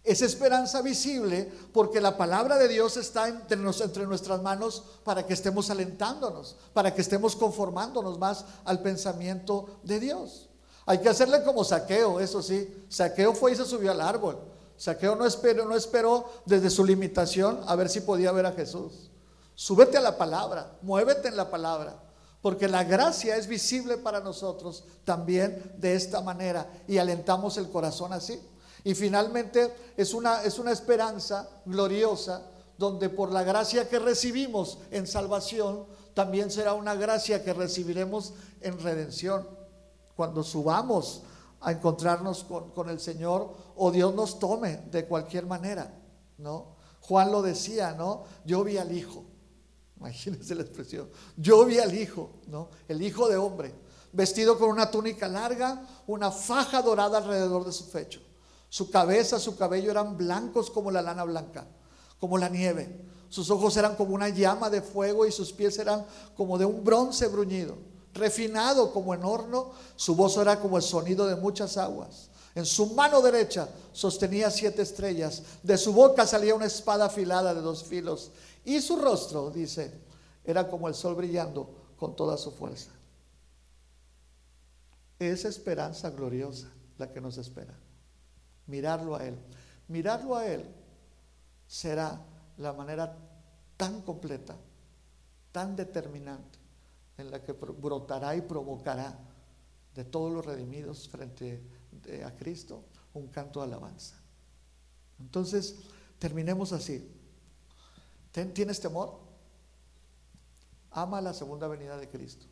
Es 0.04 0.20
esperanza 0.20 0.82
visible 0.82 1.50
porque 1.72 2.00
la 2.00 2.16
palabra 2.16 2.58
de 2.58 2.66
Dios 2.66 2.96
está 2.96 3.28
entre, 3.28 3.60
entre, 3.60 4.06
nuestras 4.06 4.42
manos 4.42 4.82
para 5.04 5.24
que 5.24 5.32
estemos 5.32 5.70
alentándonos, 5.70 6.56
para 6.72 6.92
que 6.92 7.02
estemos 7.02 7.36
conformándonos 7.36 8.18
más 8.18 8.44
al 8.64 8.82
pensamiento 8.82 9.78
de 9.84 10.00
Dios. 10.00 10.48
Hay 10.86 10.98
que 10.98 11.08
hacerle 11.08 11.44
como 11.44 11.62
saqueo, 11.62 12.18
eso 12.18 12.42
sí. 12.42 12.86
Saqueo 12.88 13.32
fue 13.32 13.52
y 13.52 13.56
se 13.56 13.64
subió 13.64 13.92
al 13.92 14.00
árbol. 14.00 14.40
Saqueo 14.76 15.14
no 15.14 15.24
esperó, 15.24 15.64
no 15.66 15.76
esperó 15.76 16.28
desde 16.44 16.70
su 16.70 16.84
limitación 16.84 17.60
a 17.66 17.76
ver 17.76 17.88
si 17.88 18.00
podía 18.00 18.32
ver 18.32 18.46
a 18.46 18.52
Jesús. 18.52 19.11
Súbete 19.54 19.98
a 19.98 20.00
la 20.00 20.16
palabra, 20.16 20.78
muévete 20.82 21.28
en 21.28 21.36
la 21.36 21.50
palabra. 21.50 22.02
Porque 22.40 22.66
la 22.66 22.82
gracia 22.82 23.36
es 23.36 23.46
visible 23.46 23.96
para 23.98 24.18
nosotros 24.18 24.84
también 25.04 25.74
de 25.78 25.94
esta 25.94 26.20
manera 26.20 26.68
y 26.88 26.98
alentamos 26.98 27.56
el 27.56 27.70
corazón 27.70 28.12
así. 28.12 28.40
Y 28.82 28.94
finalmente 28.94 29.72
es 29.96 30.12
una, 30.12 30.42
es 30.42 30.58
una 30.58 30.72
esperanza 30.72 31.48
gloriosa 31.64 32.42
donde 32.76 33.08
por 33.08 33.30
la 33.30 33.44
gracia 33.44 33.88
que 33.88 34.00
recibimos 34.00 34.78
en 34.90 35.06
salvación, 35.06 35.86
también 36.14 36.50
será 36.50 36.74
una 36.74 36.94
gracia 36.94 37.44
que 37.44 37.52
recibiremos 37.52 38.34
en 38.60 38.78
redención. 38.80 39.46
Cuando 40.16 40.42
subamos 40.42 41.22
a 41.60 41.70
encontrarnos 41.70 42.42
con, 42.42 42.70
con 42.72 42.90
el 42.90 42.98
Señor 42.98 43.54
o 43.76 43.92
Dios 43.92 44.12
nos 44.14 44.40
tome 44.40 44.78
de 44.90 45.06
cualquier 45.06 45.46
manera, 45.46 45.94
¿no? 46.38 46.74
Juan 47.00 47.30
lo 47.30 47.40
decía, 47.40 47.92
¿no? 47.92 48.24
Yo 48.44 48.64
vi 48.64 48.78
al 48.78 48.90
Hijo. 48.90 49.24
Imagínense 50.02 50.56
la 50.56 50.62
expresión. 50.62 51.08
Yo 51.36 51.64
vi 51.64 51.78
al 51.78 51.94
hijo, 51.94 52.30
¿no? 52.48 52.70
El 52.88 53.02
hijo 53.02 53.28
de 53.28 53.36
hombre, 53.36 53.72
vestido 54.12 54.58
con 54.58 54.68
una 54.68 54.90
túnica 54.90 55.28
larga, 55.28 55.86
una 56.08 56.32
faja 56.32 56.82
dorada 56.82 57.18
alrededor 57.18 57.64
de 57.64 57.70
su 57.70 57.88
pecho. 57.88 58.20
Su 58.68 58.90
cabeza, 58.90 59.38
su 59.38 59.56
cabello 59.56 59.92
eran 59.92 60.16
blancos 60.16 60.70
como 60.70 60.90
la 60.90 61.02
lana 61.02 61.22
blanca, 61.22 61.68
como 62.18 62.36
la 62.36 62.48
nieve. 62.48 63.00
Sus 63.28 63.48
ojos 63.50 63.76
eran 63.76 63.94
como 63.94 64.12
una 64.12 64.28
llama 64.28 64.70
de 64.70 64.82
fuego 64.82 65.24
y 65.24 65.30
sus 65.30 65.52
pies 65.52 65.78
eran 65.78 66.04
como 66.36 66.58
de 66.58 66.64
un 66.64 66.82
bronce 66.82 67.28
bruñido. 67.28 67.76
Refinado 68.12 68.92
como 68.92 69.14
en 69.14 69.24
horno, 69.24 69.70
su 69.94 70.16
voz 70.16 70.36
era 70.36 70.58
como 70.58 70.78
el 70.78 70.82
sonido 70.82 71.26
de 71.26 71.36
muchas 71.36 71.76
aguas. 71.76 72.28
En 72.56 72.66
su 72.66 72.86
mano 72.86 73.22
derecha 73.22 73.68
sostenía 73.92 74.50
siete 74.50 74.82
estrellas. 74.82 75.42
De 75.62 75.78
su 75.78 75.92
boca 75.92 76.26
salía 76.26 76.54
una 76.54 76.66
espada 76.66 77.06
afilada 77.06 77.54
de 77.54 77.62
dos 77.62 77.84
filos 77.84 78.32
y 78.64 78.80
su 78.80 78.96
rostro, 78.96 79.50
dice, 79.50 79.92
era 80.44 80.68
como 80.68 80.88
el 80.88 80.94
sol 80.94 81.14
brillando 81.14 81.94
con 81.96 82.16
toda 82.16 82.36
su 82.36 82.50
fuerza. 82.50 82.90
Es 85.18 85.44
esperanza 85.44 86.10
gloriosa 86.10 86.72
la 86.98 87.12
que 87.12 87.20
nos 87.20 87.38
espera. 87.38 87.74
Mirarlo 88.66 89.16
a 89.16 89.24
Él. 89.26 89.38
Mirarlo 89.88 90.36
a 90.36 90.46
Él 90.46 90.64
será 91.66 92.24
la 92.58 92.72
manera 92.72 93.16
tan 93.76 94.02
completa, 94.02 94.56
tan 95.50 95.74
determinante, 95.76 96.58
en 97.18 97.30
la 97.30 97.42
que 97.42 97.52
brotará 97.52 98.34
y 98.36 98.42
provocará 98.42 99.18
de 99.94 100.04
todos 100.04 100.32
los 100.32 100.44
redimidos 100.44 101.08
frente 101.08 101.62
a 102.24 102.30
Cristo 102.36 102.84
un 103.14 103.28
canto 103.28 103.60
de 103.60 103.66
alabanza. 103.66 104.16
Entonces, 105.20 105.76
terminemos 106.18 106.72
así. 106.72 107.21
¿Tienes 108.32 108.80
temor? 108.80 109.18
Ama 110.90 111.20
la 111.20 111.34
segunda 111.34 111.68
venida 111.68 111.98
de 111.98 112.08
Cristo. 112.08 112.46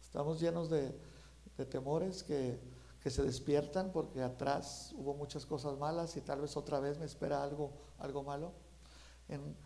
Estamos 0.00 0.40
llenos 0.40 0.70
de, 0.70 0.94
temores 1.68 2.22
que, 2.22 2.58
se 3.04 3.22
despiertan 3.22 3.90
porque 3.92 4.22
atrás 4.22 4.94
hubo 4.96 5.14
muchas 5.14 5.44
cosas 5.44 5.76
malas 5.78 6.16
y 6.16 6.20
tal 6.20 6.40
vez 6.40 6.56
otra 6.56 6.78
vez 6.78 6.98
me 6.98 7.06
espera 7.06 7.42
algo, 7.42 7.72
algo 7.98 8.22
malo. 8.22 8.52
En, 9.28 9.56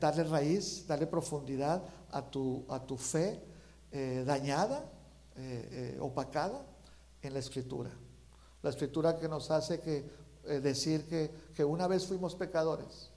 darle 0.00 0.24
raíz, 0.24 0.86
darle 0.86 1.06
profundidad 1.06 1.82
a 2.10 2.22
tu, 2.22 2.64
a 2.68 2.80
tu 2.80 2.96
fe 2.96 3.42
eh, 3.90 4.24
dañada, 4.26 4.90
eh, 5.36 5.94
eh, 5.96 5.98
opacada 6.00 6.64
en 7.20 7.34
la 7.34 7.38
escritura. 7.38 7.90
La 8.62 8.70
escritura 8.70 9.18
que 9.18 9.28
nos 9.28 9.50
hace 9.50 9.80
que, 9.80 10.10
decir 10.62 11.06
que, 11.06 11.30
que 11.54 11.64
una 11.64 11.86
vez 11.86 12.06
fuimos 12.06 12.34
pecadores 12.34 13.10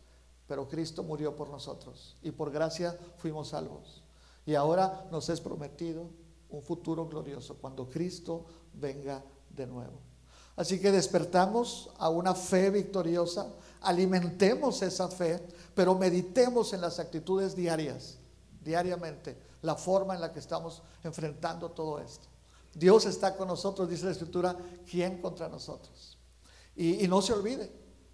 pero 0.51 0.67
Cristo 0.67 1.01
murió 1.01 1.33
por 1.33 1.47
nosotros 1.47 2.17
y 2.21 2.31
por 2.31 2.51
gracia 2.51 2.99
fuimos 3.19 3.47
salvos. 3.47 4.03
Y 4.45 4.53
ahora 4.53 5.07
nos 5.09 5.29
es 5.29 5.39
prometido 5.39 6.09
un 6.49 6.61
futuro 6.61 7.07
glorioso 7.07 7.55
cuando 7.55 7.89
Cristo 7.89 8.43
venga 8.73 9.23
de 9.49 9.65
nuevo. 9.65 9.93
Así 10.57 10.81
que 10.81 10.91
despertamos 10.91 11.91
a 11.97 12.09
una 12.09 12.35
fe 12.35 12.69
victoriosa, 12.69 13.47
alimentemos 13.79 14.81
esa 14.81 15.07
fe, 15.07 15.41
pero 15.73 15.95
meditemos 15.95 16.73
en 16.73 16.81
las 16.81 16.99
actitudes 16.99 17.55
diarias, 17.55 18.17
diariamente, 18.61 19.37
la 19.61 19.75
forma 19.75 20.15
en 20.15 20.19
la 20.19 20.33
que 20.33 20.39
estamos 20.39 20.83
enfrentando 21.01 21.71
todo 21.71 21.97
esto. 21.99 22.27
Dios 22.73 23.05
está 23.05 23.37
con 23.37 23.47
nosotros, 23.47 23.89
dice 23.89 24.03
la 24.03 24.11
Escritura, 24.11 24.57
¿quién 24.85 25.21
contra 25.21 25.47
nosotros? 25.47 26.17
Y, 26.75 27.07
no 27.07 27.21
se 27.21 27.31
olvide, 27.31 27.71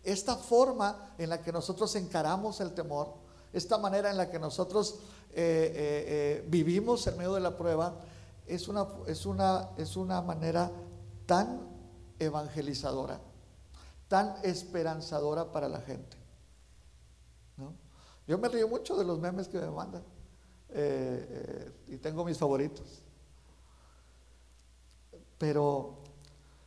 esta 0.07 0.37
forma 0.37 1.13
en 1.17 1.29
la 1.29 1.41
que 1.41 1.51
nosotros 1.51 1.93
encaramos 1.97 2.61
el 2.61 2.73
temor, 2.73 3.13
esta 3.51 3.77
manera 3.77 4.09
en 4.09 4.15
la 4.15 4.31
que 4.31 4.39
nosotros 4.39 4.99
eh, 5.33 5.35
eh, 5.35 6.05
eh, 6.07 6.45
vivimos 6.47 7.05
en 7.07 7.17
medio 7.17 7.33
de 7.33 7.41
la 7.41 7.57
prueba, 7.57 7.99
es 8.45 8.69
una, 8.69 8.87
es, 9.05 9.25
una, 9.25 9.71
es 9.75 9.97
una 9.97 10.21
manera 10.21 10.71
tan 11.25 11.59
evangelizadora, 12.19 13.19
tan 14.07 14.37
esperanzadora 14.43 15.51
para 15.51 15.67
la 15.67 15.81
gente. 15.81 16.15
Yo 18.25 18.37
me 18.37 18.47
río 18.47 18.69
mucho 18.69 18.95
de 18.95 19.03
los 19.03 19.19
memes 19.19 19.49
que 19.49 19.59
me 19.59 19.69
mandan 19.69 20.03
y 21.87 21.97
tengo 21.97 22.23
mis 22.23 22.37
favoritos. 22.37 23.03
Pero, 25.37 25.97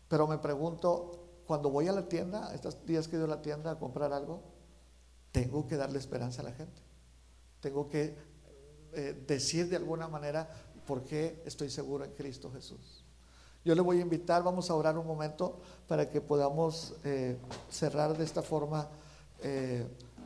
pero 0.09 0.27
me 0.27 0.37
pregunto, 0.39 1.20
cuando 1.51 1.69
voy 1.69 1.89
a 1.89 1.93
la 1.93 2.09
tienda, 2.09 2.55
estos 2.55 2.87
días 2.87 3.09
que 3.09 3.17
he 3.17 3.19
ido 3.19 3.25
a 3.25 3.29
la 3.29 3.43
tienda 3.43 3.73
a 3.73 3.77
comprar 3.77 4.13
algo, 4.13 4.41
tengo 5.33 5.67
que 5.67 5.77
darle 5.77 5.99
esperanza 5.99 6.43
a 6.43 6.45
la 6.45 6.53
gente. 6.53 6.81
Tengo 7.59 7.89
que 7.89 8.15
eh, 8.93 9.25
decir 9.27 9.69
de 9.69 9.75
alguna 9.75 10.07
manera 10.07 10.49
por 10.87 11.03
qué 11.03 11.43
estoy 11.45 11.69
seguro 11.69 12.05
en 12.05 12.13
Cristo 12.13 12.53
Jesús. 12.53 13.05
Yo 13.65 13.75
le 13.75 13.81
voy 13.81 13.99
a 13.99 14.03
invitar, 14.03 14.45
vamos 14.45 14.71
a 14.71 14.77
orar 14.77 14.97
un 14.97 15.05
momento 15.05 15.61
para 15.89 16.09
que 16.09 16.21
podamos 16.21 16.95
cerrar 17.69 18.17
de 18.17 18.23
esta 18.23 18.43
forma 18.43 18.89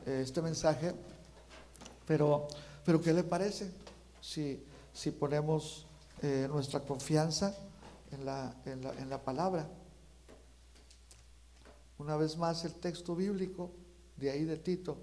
este 0.05 0.43
mensaje. 0.43 0.93
Pero, 2.07 2.49
pero 2.85 3.01
¿qué 3.01 3.15
le 3.15 3.25
parece 3.25 3.73
si, 4.21 4.63
si 4.93 5.11
ponemos 5.11 5.87
eh, 6.21 6.47
nuestra 6.51 6.81
confianza 6.81 7.57
en 8.13 8.27
la, 8.27 8.55
en, 8.67 8.83
la, 8.83 8.93
en 8.99 9.09
la, 9.09 9.25
palabra? 9.25 9.67
Una 11.99 12.17
vez 12.17 12.37
más 12.37 12.65
el 12.65 12.75
texto 12.75 13.15
bíblico 13.15 13.71
de 14.17 14.31
ahí 14.31 14.45
de 14.45 14.57
Tito 14.57 14.99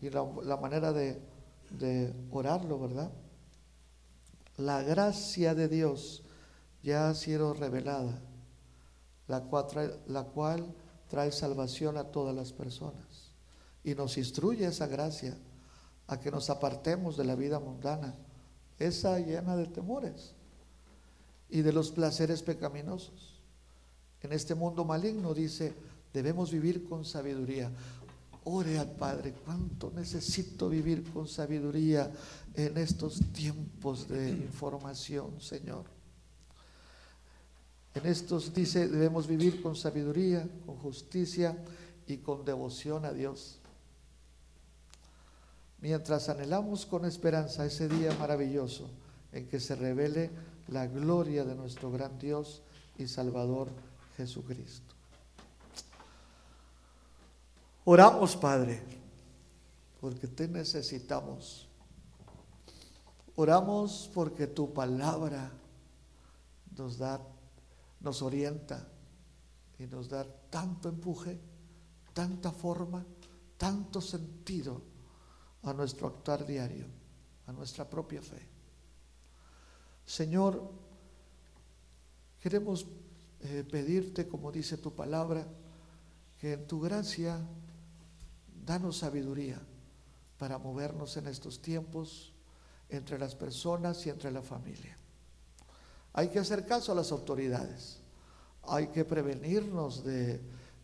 y 0.00 0.10
la, 0.10 0.56
manera 0.56 0.92
de, 0.92 1.20
de 1.70 2.12
orarlo, 2.30 2.78
¿verdad? 2.78 3.10
La 4.56 4.82
gracia 4.82 5.54
de 5.54 5.68
Dios 5.68 6.22
ya 6.82 7.08
ha 7.08 7.14
sido 7.14 7.54
revelada, 7.54 8.20
la 9.26 9.42
cual, 9.42 9.66
trae, 9.66 10.00
la 10.06 10.24
cual 10.24 10.74
trae 11.08 11.32
salvación 11.32 11.96
a 11.96 12.04
todas 12.04 12.34
las 12.34 12.52
personas. 12.52 13.32
Y 13.84 13.94
nos 13.94 14.18
instruye 14.18 14.66
esa 14.66 14.86
gracia 14.86 15.36
a 16.06 16.20
que 16.20 16.30
nos 16.30 16.50
apartemos 16.50 17.16
de 17.16 17.24
la 17.24 17.34
vida 17.34 17.58
mundana, 17.58 18.14
esa 18.78 19.18
llena 19.18 19.56
de 19.56 19.66
temores 19.66 20.34
y 21.48 21.62
de 21.62 21.72
los 21.72 21.90
placeres 21.90 22.42
pecaminosos. 22.42 23.37
En 24.22 24.32
este 24.32 24.54
mundo 24.54 24.84
maligno 24.84 25.34
dice, 25.34 25.74
debemos 26.12 26.50
vivir 26.50 26.88
con 26.88 27.04
sabiduría. 27.04 27.70
Ore 28.44 28.78
al 28.78 28.90
Padre, 28.92 29.34
cuánto 29.44 29.92
necesito 29.94 30.68
vivir 30.68 31.04
con 31.12 31.28
sabiduría 31.28 32.10
en 32.54 32.78
estos 32.78 33.20
tiempos 33.32 34.08
de 34.08 34.30
información, 34.30 35.40
Señor. 35.40 35.84
En 37.94 38.06
estos 38.06 38.54
dice, 38.54 38.88
debemos 38.88 39.26
vivir 39.26 39.60
con 39.60 39.76
sabiduría, 39.76 40.48
con 40.64 40.76
justicia 40.76 41.56
y 42.06 42.18
con 42.18 42.44
devoción 42.44 43.04
a 43.04 43.12
Dios 43.12 43.58
mientras 45.80 46.28
anhelamos 46.28 46.86
con 46.86 47.04
esperanza 47.04 47.64
ese 47.64 47.88
día 47.88 48.12
maravilloso 48.18 48.88
en 49.32 49.48
que 49.48 49.60
se 49.60 49.76
revele 49.76 50.30
la 50.68 50.86
gloria 50.86 51.44
de 51.44 51.54
nuestro 51.54 51.90
gran 51.90 52.18
Dios 52.18 52.62
y 52.96 53.06
Salvador 53.06 53.68
Jesucristo. 54.18 54.96
Oramos, 57.84 58.36
Padre, 58.36 58.82
porque 60.00 60.26
te 60.26 60.48
necesitamos. 60.48 61.68
Oramos 63.36 64.10
porque 64.12 64.48
tu 64.48 64.74
palabra 64.74 65.52
nos 66.76 66.98
da, 66.98 67.20
nos 68.00 68.20
orienta 68.20 68.88
y 69.78 69.86
nos 69.86 70.08
da 70.08 70.26
tanto 70.50 70.88
empuje, 70.88 71.38
tanta 72.12 72.50
forma, 72.50 73.06
tanto 73.56 74.00
sentido 74.00 74.82
a 75.62 75.72
nuestro 75.72 76.08
actuar 76.08 76.44
diario, 76.44 76.86
a 77.46 77.52
nuestra 77.52 77.88
propia 77.88 78.20
fe. 78.20 78.44
Señor, 80.04 80.60
queremos 82.42 82.84
eh, 83.40 83.64
pedirte, 83.70 84.26
como 84.26 84.50
dice 84.50 84.76
tu 84.76 84.94
palabra, 84.94 85.46
que 86.38 86.52
en 86.54 86.66
tu 86.66 86.80
gracia 86.80 87.38
danos 88.64 88.98
sabiduría 88.98 89.60
para 90.38 90.58
movernos 90.58 91.16
en 91.16 91.26
estos 91.26 91.60
tiempos 91.60 92.32
entre 92.88 93.18
las 93.18 93.34
personas 93.34 94.06
y 94.06 94.10
entre 94.10 94.30
la 94.30 94.42
familia. 94.42 94.96
Hay 96.12 96.28
que 96.28 96.38
hacer 96.38 96.66
caso 96.66 96.92
a 96.92 96.94
las 96.94 97.12
autoridades, 97.12 97.98
hay 98.62 98.88
que 98.88 99.04
prevenirnos 99.04 100.04
de, 100.04 100.40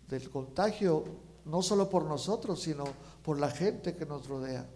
del 0.09 0.31
contagio 0.31 1.05
no 1.45 1.62
solo 1.62 1.88
por 1.88 2.05
nosotros, 2.05 2.62
sino 2.62 2.85
por 3.23 3.38
la 3.38 3.51
gente 3.51 3.95
que 3.95 4.07
nos 4.07 4.27
rodea, 4.27 4.67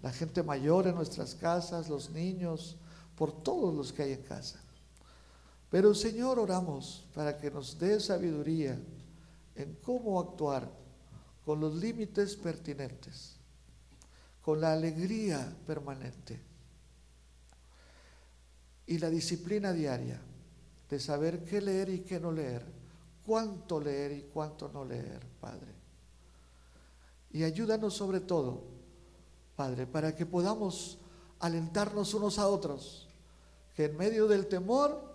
la 0.00 0.12
gente 0.12 0.42
mayor 0.42 0.86
en 0.86 0.94
nuestras 0.94 1.34
casas, 1.34 1.88
los 1.88 2.10
niños, 2.10 2.76
por 3.16 3.32
todos 3.42 3.74
los 3.74 3.92
que 3.92 4.02
hay 4.02 4.12
en 4.12 4.22
casa. 4.22 4.60
Pero 5.72 5.94
Señor, 5.94 6.38
oramos 6.38 7.08
para 7.14 7.38
que 7.38 7.50
nos 7.50 7.78
dé 7.78 7.98
sabiduría 7.98 8.78
en 9.54 9.74
cómo 9.76 10.20
actuar 10.20 10.70
con 11.46 11.60
los 11.60 11.74
límites 11.76 12.36
pertinentes, 12.36 13.36
con 14.42 14.60
la 14.60 14.74
alegría 14.74 15.50
permanente 15.66 16.38
y 18.86 18.98
la 18.98 19.08
disciplina 19.08 19.72
diaria 19.72 20.20
de 20.90 21.00
saber 21.00 21.42
qué 21.42 21.62
leer 21.62 21.88
y 21.88 22.00
qué 22.00 22.20
no 22.20 22.32
leer, 22.32 22.66
cuánto 23.24 23.80
leer 23.80 24.12
y 24.12 24.22
cuánto 24.24 24.68
no 24.68 24.84
leer, 24.84 25.26
Padre. 25.40 25.72
Y 27.30 27.44
ayúdanos 27.44 27.94
sobre 27.94 28.20
todo, 28.20 28.62
Padre, 29.56 29.86
para 29.86 30.14
que 30.14 30.26
podamos 30.26 30.98
alentarnos 31.40 32.12
unos 32.12 32.38
a 32.38 32.46
otros, 32.46 33.08
que 33.74 33.86
en 33.86 33.96
medio 33.96 34.28
del 34.28 34.48
temor, 34.48 35.11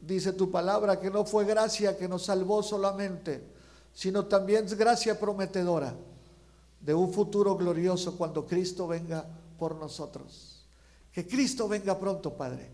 dice 0.00 0.32
tu 0.32 0.50
palabra, 0.50 1.00
que 1.00 1.10
no 1.10 1.24
fue 1.24 1.44
gracia 1.44 1.96
que 1.96 2.08
nos 2.08 2.24
salvó 2.24 2.62
solamente, 2.62 3.42
sino 3.92 4.26
también 4.26 4.64
es 4.64 4.74
gracia 4.74 5.18
prometedora 5.18 5.94
de 6.80 6.94
un 6.94 7.12
futuro 7.12 7.56
glorioso 7.56 8.16
cuando 8.16 8.46
Cristo 8.46 8.86
venga 8.86 9.26
por 9.58 9.74
nosotros. 9.74 10.66
Que 11.12 11.26
Cristo 11.26 11.68
venga 11.68 11.98
pronto, 11.98 12.36
Padre. 12.36 12.70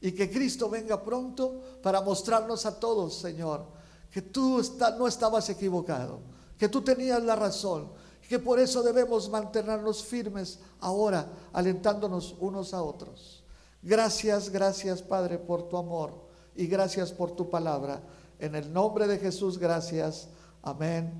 Y 0.00 0.12
que 0.12 0.30
Cristo 0.30 0.68
venga 0.68 1.02
pronto 1.02 1.60
para 1.82 2.00
mostrarnos 2.00 2.66
a 2.66 2.78
todos, 2.78 3.14
Señor, 3.14 3.64
que 4.10 4.22
tú 4.22 4.62
no 4.98 5.08
estabas 5.08 5.48
equivocado 5.48 6.20
que 6.58 6.68
tú 6.68 6.82
tenías 6.82 7.22
la 7.22 7.36
razón, 7.36 7.88
que 8.28 8.38
por 8.38 8.58
eso 8.58 8.82
debemos 8.82 9.30
mantenernos 9.30 10.04
firmes 10.04 10.58
ahora, 10.80 11.26
alentándonos 11.52 12.34
unos 12.40 12.74
a 12.74 12.82
otros. 12.82 13.44
Gracias, 13.80 14.50
gracias 14.50 15.00
Padre 15.00 15.38
por 15.38 15.68
tu 15.68 15.76
amor 15.76 16.27
y 16.58 16.66
gracias 16.66 17.12
por 17.12 17.36
tu 17.36 17.48
palabra. 17.48 18.02
En 18.40 18.56
el 18.56 18.72
nombre 18.72 19.06
de 19.06 19.18
Jesús, 19.18 19.58
gracias. 19.58 20.28
Amén 20.60 21.12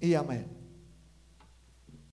y 0.00 0.14
amén. 0.14 0.55